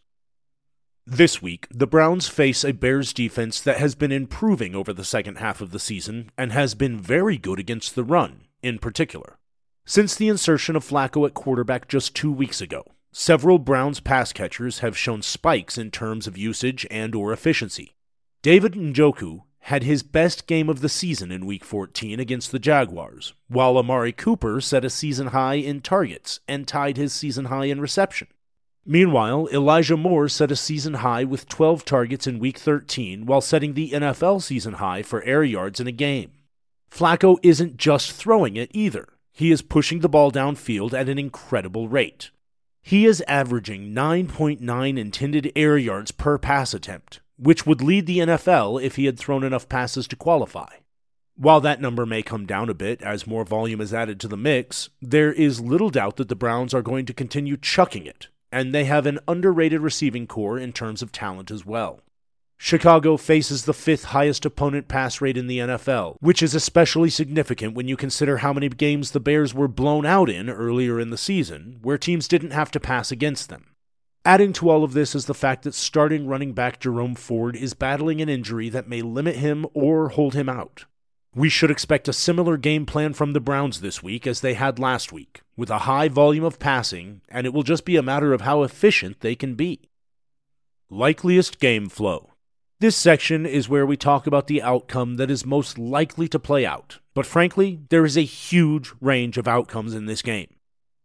[1.05, 5.37] This week, the Browns face a Bears defense that has been improving over the second
[5.37, 9.39] half of the season and has been very good against the run, in particular.
[9.85, 14.79] Since the insertion of Flacco at quarterback just two weeks ago, several Browns pass catchers
[14.79, 17.96] have shown spikes in terms of usage and or efficiency.
[18.47, 23.35] David Njoku had his best game of the season in Week 14 against the Jaguars,
[23.49, 27.81] while Amari Cooper set a season high in targets and tied his season high in
[27.81, 28.29] reception.
[28.85, 33.75] Meanwhile, Elijah Moore set a season high with 12 targets in Week 13 while setting
[33.75, 36.31] the NFL season high for air yards in a game.
[36.89, 41.89] Flacco isn't just throwing it either, he is pushing the ball downfield at an incredible
[41.89, 42.31] rate.
[42.81, 48.83] He is averaging 9.9 intended air yards per pass attempt, which would lead the NFL
[48.83, 50.77] if he had thrown enough passes to qualify.
[51.37, 54.37] While that number may come down a bit as more volume is added to the
[54.37, 58.75] mix, there is little doubt that the Browns are going to continue chucking it and
[58.75, 62.01] they have an underrated receiving core in terms of talent as well.
[62.59, 67.75] Chicago faces the fifth highest opponent pass rate in the NFL, which is especially significant
[67.75, 71.19] when you consider how many games the Bears were blown out in earlier in the
[71.19, 73.67] season, where teams didn't have to pass against them.
[74.27, 77.75] Adding to all of this is the fact that starting running back Jerome Ford is
[77.75, 80.87] battling an injury that may limit him or hold him out.
[81.33, 84.81] We should expect a similar game plan from the Browns this week as they had
[84.81, 88.33] last week, with a high volume of passing, and it will just be a matter
[88.33, 89.91] of how efficient they can be.
[90.91, 92.33] Likeliest game flow.
[92.81, 96.67] This section is where we talk about the outcome that is most likely to play
[96.67, 100.56] out, but frankly, there is a huge range of outcomes in this game.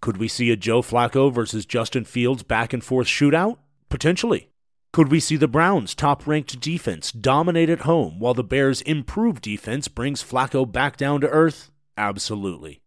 [0.01, 3.57] Could we see a Joe Flacco versus Justin Fields back and forth shootout?
[3.87, 4.49] Potentially.
[4.91, 9.43] Could we see the Browns' top ranked defense dominate at home while the Bears' improved
[9.43, 11.69] defense brings Flacco back down to earth?
[11.95, 12.81] Absolutely.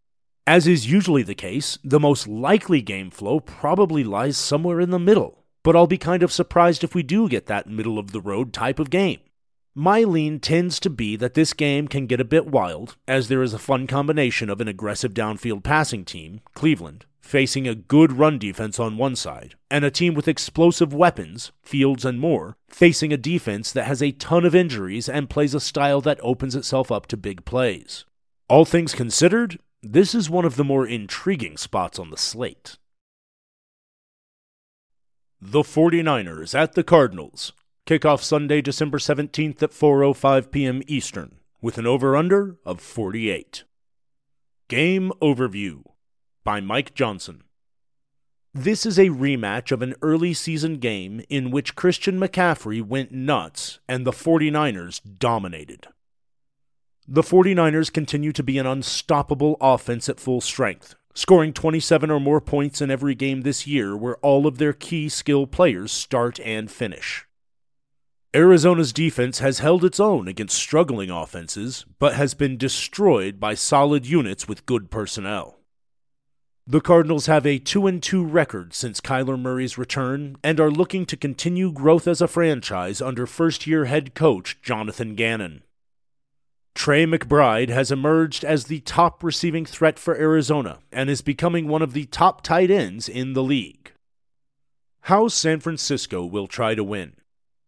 [0.45, 4.99] As is usually the case, the most likely game flow probably lies somewhere in the
[4.99, 8.21] middle, but I'll be kind of surprised if we do get that middle of the
[8.21, 9.21] road type of game.
[9.77, 13.43] My lean tends to be that this game can get a bit wild, as there
[13.43, 18.39] is a fun combination of an aggressive downfield passing team, Cleveland, facing a good run
[18.39, 23.17] defense on one side, and a team with explosive weapons, Fields and Moore, facing a
[23.17, 27.07] defense that has a ton of injuries and plays a style that opens itself up
[27.09, 28.05] to big plays.
[28.49, 32.79] All things considered, this is one of the more intriguing spots on the slate.
[35.41, 37.53] The 49ers at the Cardinals.
[37.87, 40.83] Kickoff Sunday, December 17th at 4:05 p.m.
[40.87, 43.65] Eastern, with an over/under of 48.
[44.69, 45.83] Game overview
[46.45, 47.43] by Mike Johnson.
[48.55, 53.81] This is a rematch of an early season game in which Christian McCaffrey went nuts
[53.87, 55.89] and the 49ers dominated.
[57.07, 62.41] The 49ers continue to be an unstoppable offense at full strength, scoring 27 or more
[62.41, 66.71] points in every game this year where all of their key skill players start and
[66.71, 67.27] finish.
[68.35, 74.07] Arizona's defense has held its own against struggling offenses, but has been destroyed by solid
[74.07, 75.61] units with good personnel.
[76.67, 81.07] The Cardinals have a 2 and 2 record since Kyler Murray's return and are looking
[81.07, 85.63] to continue growth as a franchise under first year head coach Jonathan Gannon.
[86.75, 91.83] Trey McBride has emerged as the top receiving threat for Arizona and is becoming one
[91.83, 93.93] of the top tight ends in the league.
[95.03, 97.13] How San Francisco will try to win.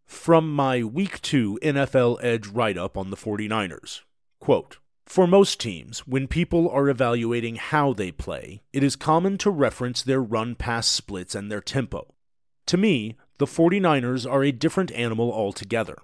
[0.06, 4.02] From my Week 2 NFL Edge write up on the 49ers.
[4.40, 9.50] Quote, for most teams, when people are evaluating how they play, it is common to
[9.50, 12.14] reference their run pass splits and their tempo.
[12.66, 15.96] To me, the 49ers are a different animal altogether.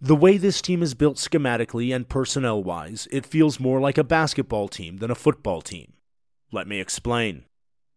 [0.00, 4.04] The way this team is built schematically and personnel wise, it feels more like a
[4.04, 5.94] basketball team than a football team.
[6.52, 7.44] Let me explain.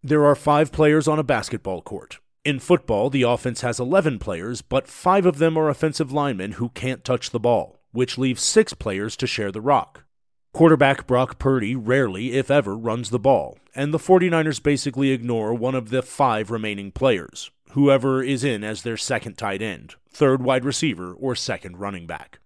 [0.02, 2.20] There are five players on a basketball court.
[2.48, 6.70] In football, the offense has 11 players, but five of them are offensive linemen who
[6.70, 10.06] can't touch the ball, which leaves six players to share the rock.
[10.54, 15.76] Quarterback Brock Purdy rarely, if ever, runs the ball, and the 49ers basically ignore one
[15.76, 20.64] of the five remaining players, whoever is in as their second tight end, third wide
[20.64, 22.40] receiver, or second running back.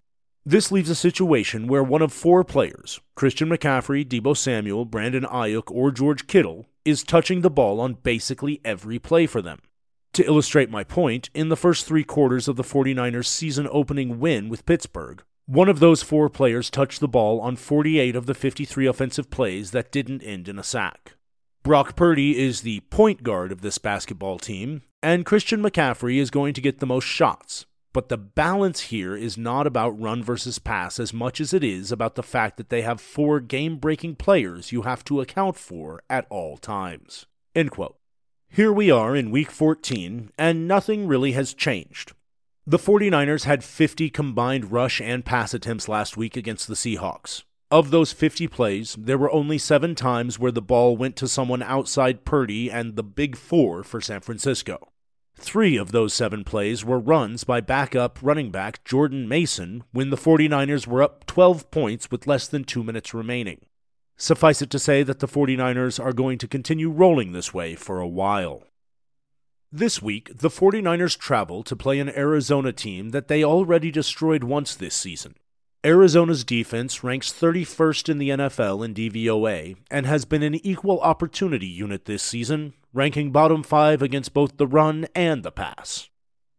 [0.43, 5.69] This leaves a situation where one of four players, Christian McCaffrey, Deebo Samuel, Brandon Aiyuk,
[5.69, 9.59] or George Kittle, is touching the ball on basically every play for them.
[10.13, 14.49] To illustrate my point, in the first three quarters of the 49ers' season opening win
[14.49, 18.85] with Pittsburgh, one of those four players touched the ball on 48 of the 53
[18.87, 21.13] offensive plays that didn't end in a sack.
[21.63, 26.53] Brock Purdy is the point guard of this basketball team, and Christian McCaffrey is going
[26.55, 27.65] to get the most shots.
[27.93, 31.91] But the balance here is not about run versus pass as much as it is
[31.91, 36.01] about the fact that they have four game breaking players you have to account for
[36.09, 37.27] at all times.
[37.55, 38.00] End quote.
[38.53, 42.11] Here we are in week 14, and nothing really has changed.
[42.67, 47.43] The 49ers had 50 combined rush and pass attempts last week against the Seahawks.
[47.71, 51.63] Of those 50 plays, there were only seven times where the ball went to someone
[51.63, 54.89] outside Purdy and the Big Four for San Francisco.
[55.37, 60.17] Three of those seven plays were runs by backup running back Jordan Mason when the
[60.17, 63.61] 49ers were up 12 points with less than two minutes remaining.
[64.17, 67.99] Suffice it to say that the 49ers are going to continue rolling this way for
[67.99, 68.63] a while.
[69.71, 74.75] This week, the 49ers travel to play an Arizona team that they already destroyed once
[74.75, 75.35] this season.
[75.83, 81.65] Arizona's defense ranks 31st in the NFL in DVOA and has been an equal opportunity
[81.65, 86.10] unit this season, ranking bottom five against both the run and the pass.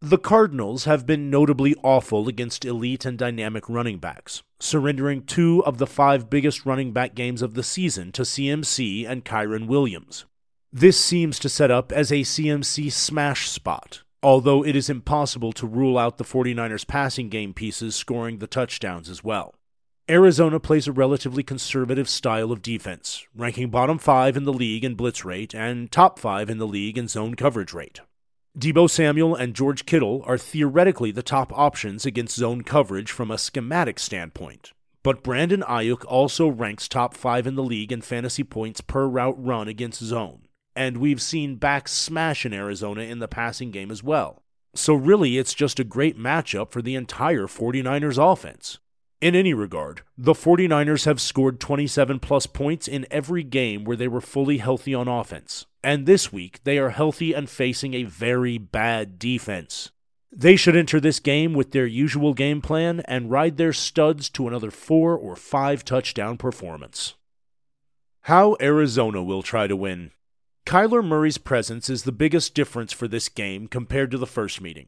[0.05, 5.77] The Cardinals have been notably awful against elite and dynamic running backs, surrendering two of
[5.77, 10.25] the five biggest running back games of the season to CMC and Kyren Williams.
[10.73, 15.65] This seems to set up as a CMC smash spot, although it is impossible to
[15.65, 19.55] rule out the 49ers passing game pieces scoring the touchdowns as well.
[20.09, 24.95] Arizona plays a relatively conservative style of defense, ranking bottom five in the league in
[24.95, 28.01] blitz rate and top five in the league in zone coverage rate.
[28.57, 33.37] Deebo Samuel and George Kittle are theoretically the top options against zone coverage from a
[33.37, 38.81] schematic standpoint, but Brandon Aiyuk also ranks top five in the league in fantasy points
[38.81, 40.43] per route run against zone
[40.75, 44.41] and we've seen backs smash in Arizona in the passing game as well.
[44.75, 48.79] So, really, it's just a great matchup for the entire 49ers offense.
[49.21, 54.07] In any regard, the 49ers have scored 27 plus points in every game where they
[54.07, 58.57] were fully healthy on offense, and this week they are healthy and facing a very
[58.57, 59.91] bad defense.
[60.31, 64.47] They should enter this game with their usual game plan and ride their studs to
[64.47, 67.13] another four or five touchdown performance.
[68.21, 70.11] How Arizona will try to win.
[70.65, 74.87] Kyler Murray's presence is the biggest difference for this game compared to the first meeting.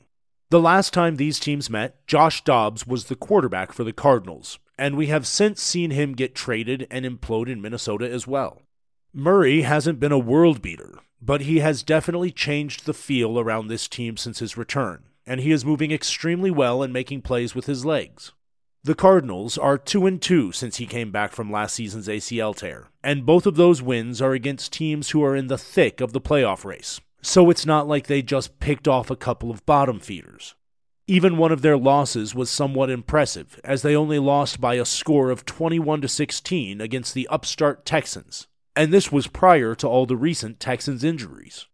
[0.49, 4.95] The last time these teams met, Josh Dobbs was the quarterback for the Cardinals, and
[4.95, 8.61] we have since seen him get traded and implode in Minnesota as well.
[9.17, 13.87] Murray hasn't been a world beater, but he has definitely changed the feel around this
[13.87, 17.85] team since his return, and he is moving extremely well and making plays with his
[17.85, 18.33] legs.
[18.83, 22.89] The Cardinals are 2 and 2 since he came back from last season's ACL tear,
[23.05, 26.19] and both of those wins are against teams who are in the thick of the
[26.19, 26.99] playoff race.
[27.21, 30.55] So it's not like they just picked off a couple of bottom feeders.
[31.07, 35.29] Even one of their losses was somewhat impressive, as they only lost by a score
[35.29, 40.17] of 21 to 16 against the upstart Texans, and this was prior to all the
[40.17, 41.67] recent Texans injuries.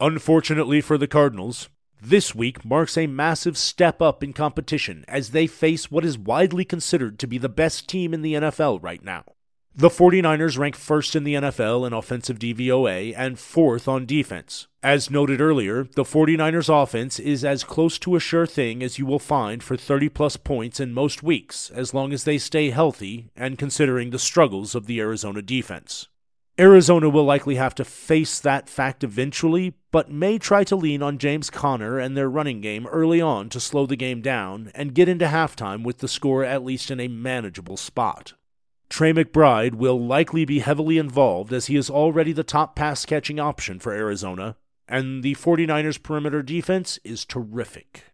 [0.00, 1.68] Unfortunately for the Cardinals,
[2.00, 6.64] this week marks a massive step up in competition as they face what is widely
[6.64, 9.24] considered to be the best team in the NFL right now.
[9.80, 14.66] The 49ers rank first in the NFL in offensive DVOA and fourth on defense.
[14.82, 19.06] As noted earlier, the 49ers offense is as close to a sure thing as you
[19.06, 23.30] will find for 30 plus points in most weeks, as long as they stay healthy
[23.36, 26.08] and considering the struggles of the Arizona defense.
[26.58, 31.18] Arizona will likely have to face that fact eventually, but may try to lean on
[31.18, 35.08] James Conner and their running game early on to slow the game down and get
[35.08, 38.32] into halftime with the score at least in a manageable spot.
[38.88, 43.38] Trey McBride will likely be heavily involved as he is already the top pass catching
[43.38, 44.56] option for Arizona,
[44.88, 48.04] and the 49ers perimeter defense is terrific.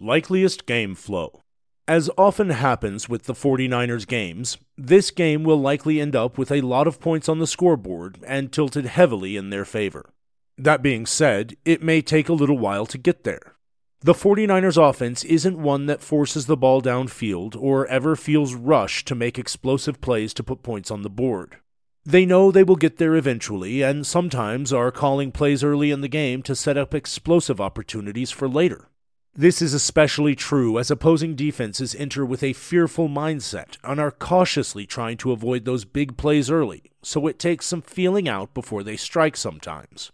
[0.00, 1.42] Likeliest game flow.
[1.86, 6.60] As often happens with the 49ers games, this game will likely end up with a
[6.60, 10.10] lot of points on the scoreboard and tilted heavily in their favor.
[10.56, 13.54] That being said, it may take a little while to get there.
[14.02, 19.14] The 49ers offense isn't one that forces the ball downfield or ever feels rushed to
[19.14, 21.58] make explosive plays to put points on the board.
[22.06, 26.08] They know they will get there eventually and sometimes are calling plays early in the
[26.08, 28.88] game to set up explosive opportunities for later.
[29.34, 34.86] This is especially true as opposing defenses enter with a fearful mindset and are cautiously
[34.86, 38.96] trying to avoid those big plays early, so it takes some feeling out before they
[38.96, 40.10] strike sometimes.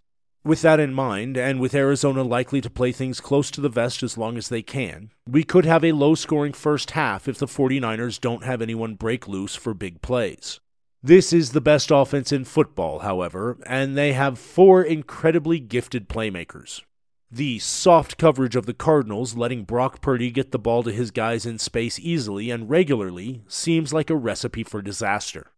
[0.47, 4.05] With that in mind, and with Arizona likely to play things close to the vest
[4.05, 7.49] as long as they can, we could have a low scoring first half if the
[7.49, 10.61] 49ers don't have anyone break loose for big plays.
[11.03, 16.83] This is the best offense in football, however, and they have four incredibly gifted playmakers.
[17.29, 21.45] The soft coverage of the Cardinals, letting Brock Purdy get the ball to his guys
[21.45, 25.51] in space easily and regularly, seems like a recipe for disaster.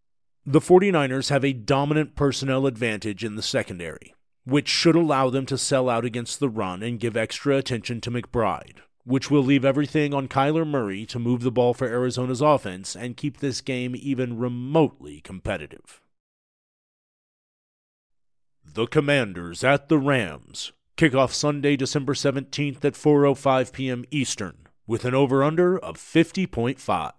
[0.47, 4.14] The 49ers have a dominant personnel advantage in the secondary,
[4.49, 8.11] which should allow them to sell out against the run and give extra attention to
[8.11, 12.96] McBride, which will leave everything on Kyler Murray to move the ball for Arizona's offense
[12.96, 16.01] and keep this game even remotely competitive.
[18.64, 20.72] The Commanders at the Rams.
[20.96, 24.05] Kickoff Sunday, December 17th at 4:05 p.m.
[24.11, 27.12] Eastern with an over/under of 50.5.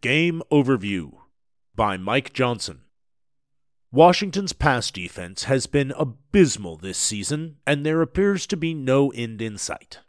[0.00, 1.14] Game overview
[1.74, 2.82] by Mike Johnson.
[3.90, 9.40] Washington's pass defense has been abysmal this season, and there appears to be no end
[9.40, 10.00] in sight.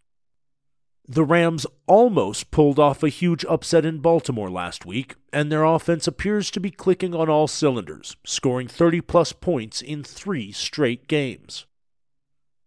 [1.07, 6.07] The Rams almost pulled off a huge upset in Baltimore last week, and their offense
[6.07, 11.65] appears to be clicking on all cylinders, scoring 30 plus points in three straight games.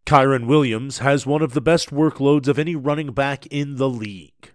[0.07, 4.51] Kyren Williams has one of the best workloads of any running back in the league.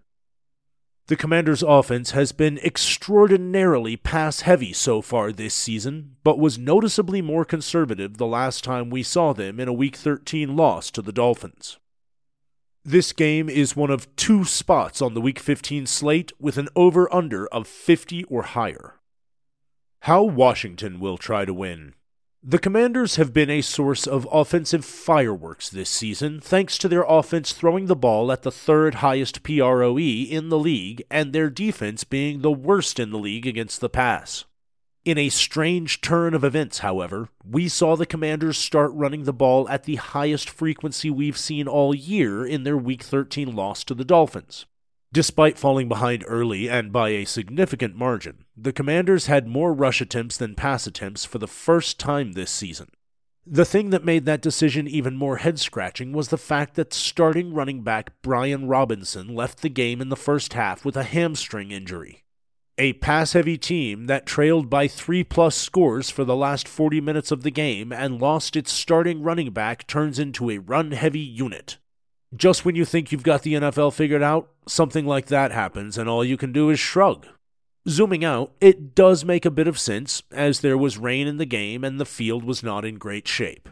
[1.07, 7.21] The Commanders' offense has been extraordinarily pass heavy so far this season, but was noticeably
[7.21, 11.13] more conservative the last time we saw them in a Week 13 loss to the
[11.13, 11.77] Dolphins.
[12.83, 17.13] This game is one of two spots on the Week 15 slate with an over
[17.13, 18.95] under of 50 or higher.
[20.01, 21.93] How Washington will try to win.
[22.49, 27.51] The Commanders have been a source of offensive fireworks this season, thanks to their offense
[27.51, 32.41] throwing the ball at the third highest PROE in the league and their defense being
[32.41, 34.45] the worst in the league against the pass.
[35.03, 39.67] In a strange turn of events, however, we saw the Commanders start running the ball
[39.67, 44.05] at the highest frequency we've seen all year in their Week 13 loss to the
[44.05, 44.65] Dolphins.
[45.17, 50.37] Despite falling behind early and by a significant margin, the Commanders had more rush attempts
[50.37, 52.89] than pass attempts for the first time this season.
[53.43, 57.51] The thing that made that decision even more head scratching was the fact that starting
[57.51, 62.23] running back Brian Robinson left the game in the first half with a hamstring injury.
[62.77, 67.31] A pass heavy team that trailed by three plus scores for the last 40 minutes
[67.31, 71.79] of the game and lost its starting running back turns into a run heavy unit.
[72.37, 76.07] Just when you think you've got the NFL figured out, something like that happens and
[76.07, 77.25] all you can do is shrug.
[77.89, 81.45] Zooming out, it does make a bit of sense, as there was rain in the
[81.45, 83.69] game and the field was not in great shape.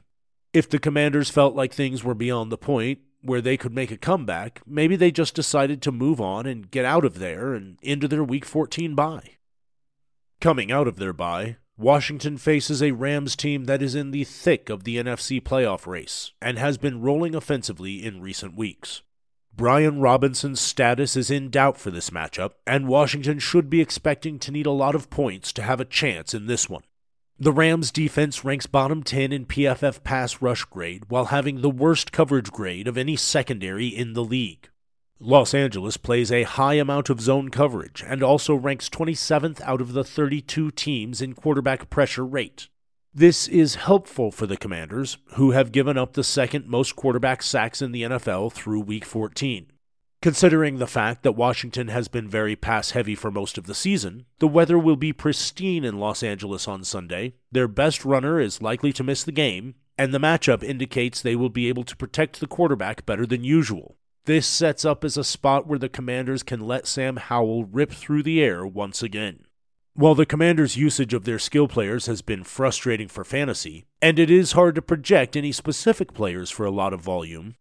[0.52, 3.98] If the commanders felt like things were beyond the point, where they could make a
[3.98, 8.08] comeback, maybe they just decided to move on and get out of there and into
[8.08, 9.32] their Week 14 bye.
[10.40, 14.70] Coming out of their bye, Washington faces a Rams team that is in the thick
[14.70, 19.02] of the NFC playoff race and has been rolling offensively in recent weeks.
[19.54, 24.52] Brian Robinson's status is in doubt for this matchup, and Washington should be expecting to
[24.52, 26.84] need a lot of points to have a chance in this one.
[27.38, 32.14] The Rams defense ranks bottom 10 in PFF pass rush grade while having the worst
[32.14, 34.70] coverage grade of any secondary in the league.
[35.20, 39.94] Los Angeles plays a high amount of zone coverage and also ranks 27th out of
[39.94, 42.68] the 32 teams in quarterback pressure rate.
[43.14, 47.82] This is helpful for the Commanders, who have given up the second most quarterback sacks
[47.82, 49.72] in the NFL through Week 14.
[50.22, 54.26] Considering the fact that Washington has been very pass heavy for most of the season,
[54.40, 58.92] the weather will be pristine in Los Angeles on Sunday, their best runner is likely
[58.92, 62.48] to miss the game, and the matchup indicates they will be able to protect the
[62.48, 63.96] quarterback better than usual.
[64.26, 68.24] This sets up as a spot where the Commanders can let Sam Howell rip through
[68.24, 69.46] the air once again.
[69.94, 74.32] While the Commanders' usage of their skill players has been frustrating for fantasy, and it
[74.32, 77.54] is hard to project any specific players for a lot of volume,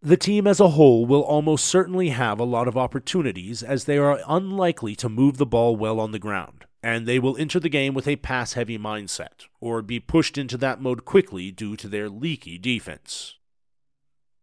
[0.00, 3.98] the team as a whole will almost certainly have a lot of opportunities as they
[3.98, 7.68] are unlikely to move the ball well on the ground, and they will enter the
[7.68, 11.88] game with a pass heavy mindset, or be pushed into that mode quickly due to
[11.88, 13.38] their leaky defense.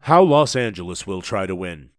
[0.03, 1.89] How Los Angeles will try to win.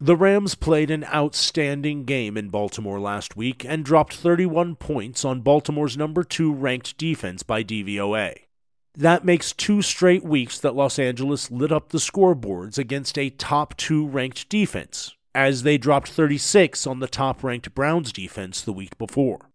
[0.00, 5.40] The Rams played an outstanding game in Baltimore last week and dropped 31 points on
[5.40, 8.36] Baltimore's number 2 ranked defense by DVOA.
[8.94, 13.76] That makes two straight weeks that Los Angeles lit up the scoreboards against a top
[13.76, 18.96] two ranked defense, as they dropped 36 on the top ranked Browns defense the week
[18.98, 19.50] before.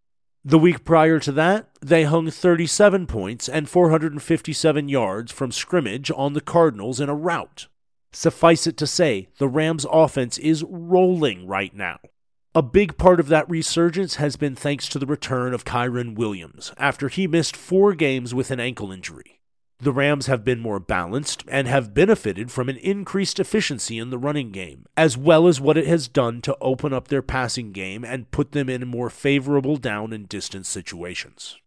[0.46, 6.34] The week prior to that, they hung 37 points and 457 yards from scrimmage on
[6.34, 7.68] the Cardinals in a rout.
[8.14, 12.00] Suffice it to say, the Rams' offense is rolling right now.
[12.56, 16.72] A big part of that resurgence has been thanks to the return of Kyren Williams
[16.78, 19.42] after he missed four games with an ankle injury.
[19.80, 24.20] The Rams have been more balanced and have benefited from an increased efficiency in the
[24.20, 28.06] running game, as well as what it has done to open up their passing game
[28.06, 31.58] and put them in more favorable down and distance situations.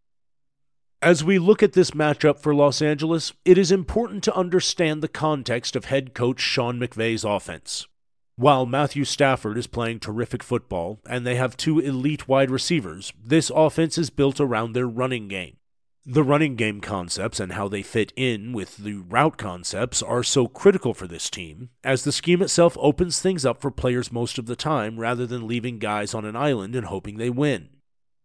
[1.07, 5.07] As we look at this matchup for Los Angeles, it is important to understand the
[5.07, 7.87] context of head coach Sean McVay's offense.
[8.35, 13.53] While Matthew Stafford is playing terrific football and they have two elite wide receivers, this
[13.55, 15.59] offense is built around their running game.
[16.05, 20.49] The running game concepts and how they fit in with the route concepts are so
[20.49, 24.47] critical for this team, as the scheme itself opens things up for players most of
[24.47, 27.69] the time rather than leaving guys on an island and hoping they win.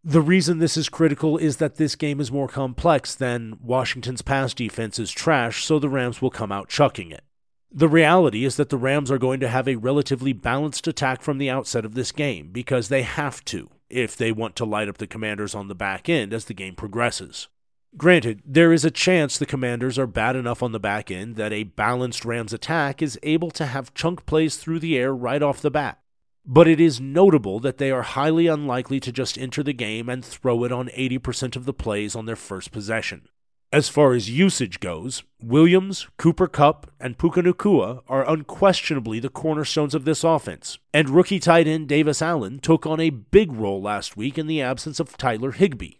[0.03, 4.51] The reason this is critical is that this game is more complex than Washington's pass
[4.51, 7.23] defense is trash, so the Rams will come out chucking it.
[7.71, 11.37] The reality is that the Rams are going to have a relatively balanced attack from
[11.37, 14.97] the outset of this game because they have to if they want to light up
[14.97, 17.47] the commanders on the back end as the game progresses.
[17.95, 21.53] Granted, there is a chance the commanders are bad enough on the back end that
[21.53, 25.61] a balanced Rams attack is able to have chunk plays through the air right off
[25.61, 26.00] the bat.
[26.45, 30.25] But it is notable that they are highly unlikely to just enter the game and
[30.25, 33.27] throw it on 80% of the plays on their first possession.
[33.73, 39.95] As far as usage goes, Williams, Cooper Kupp, and Puka Nacua are unquestionably the cornerstones
[39.95, 44.17] of this offense, and rookie tight end Davis Allen took on a big role last
[44.17, 45.99] week in the absence of Tyler Higbee.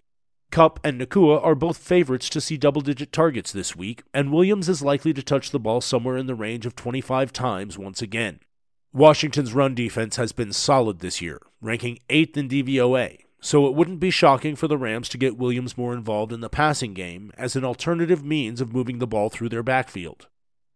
[0.51, 4.67] Kupp and Nacua are both favorites to see double digit targets this week, and Williams
[4.67, 8.41] is likely to touch the ball somewhere in the range of 25 times once again.
[8.93, 14.01] Washington's run defense has been solid this year, ranking 8th in DVOA, so it wouldn't
[14.01, 17.55] be shocking for the Rams to get Williams more involved in the passing game as
[17.55, 20.27] an alternative means of moving the ball through their backfield.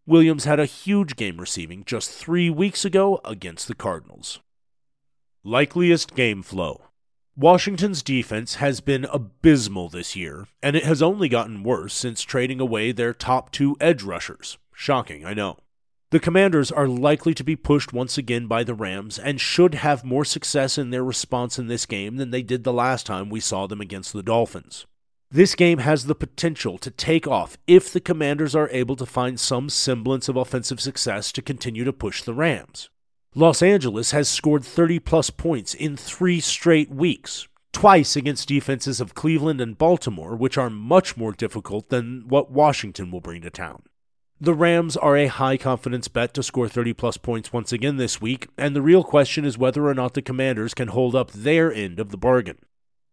[0.05, 4.39] Williams had a huge game receiving just three weeks ago against the Cardinals.
[5.43, 6.83] Likeliest game flow.
[7.35, 12.61] Washington's defense has been abysmal this year, and it has only gotten worse since trading
[12.61, 14.57] away their top two edge rushers.
[14.73, 15.57] Shocking, I know.
[16.15, 20.05] The Commanders are likely to be pushed once again by the Rams and should have
[20.05, 23.41] more success in their response in this game than they did the last time we
[23.41, 24.85] saw them against the Dolphins.
[25.29, 29.37] This game has the potential to take off if the Commanders are able to find
[29.37, 32.89] some semblance of offensive success to continue to push the Rams.
[33.33, 39.15] Los Angeles has scored 30 plus points in three straight weeks, twice against defenses of
[39.15, 43.83] Cleveland and Baltimore, which are much more difficult than what Washington will bring to town.
[44.41, 48.19] The Rams are a high confidence bet to score 30 plus points once again this
[48.19, 51.73] week, and the real question is whether or not the Commanders can hold up their
[51.73, 52.57] end of the bargain.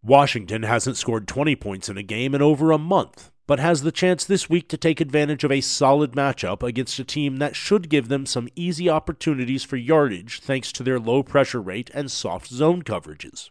[0.02, 3.92] Washington hasn't scored 20 points in a game in over a month, but has the
[3.92, 7.88] chance this week to take advantage of a solid matchup against a team that should
[7.88, 12.48] give them some easy opportunities for yardage thanks to their low pressure rate and soft
[12.48, 13.50] zone coverages.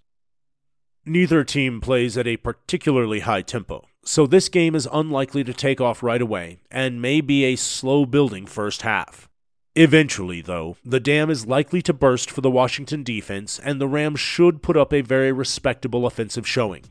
[1.05, 5.79] Neither team plays at a particularly high tempo, so this game is unlikely to take
[5.79, 9.29] off right away and may be a slow building first half.
[9.75, 14.19] Eventually, though, the dam is likely to burst for the Washington defense, and the Rams
[14.19, 16.83] should put up a very respectable offensive showing.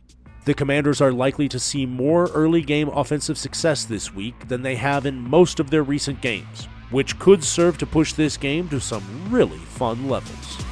[0.47, 4.77] The Commanders are likely to see more early game offensive success this week than they
[4.77, 8.81] have in most of their recent games, which could serve to push this game to
[8.81, 10.70] some really fun levels.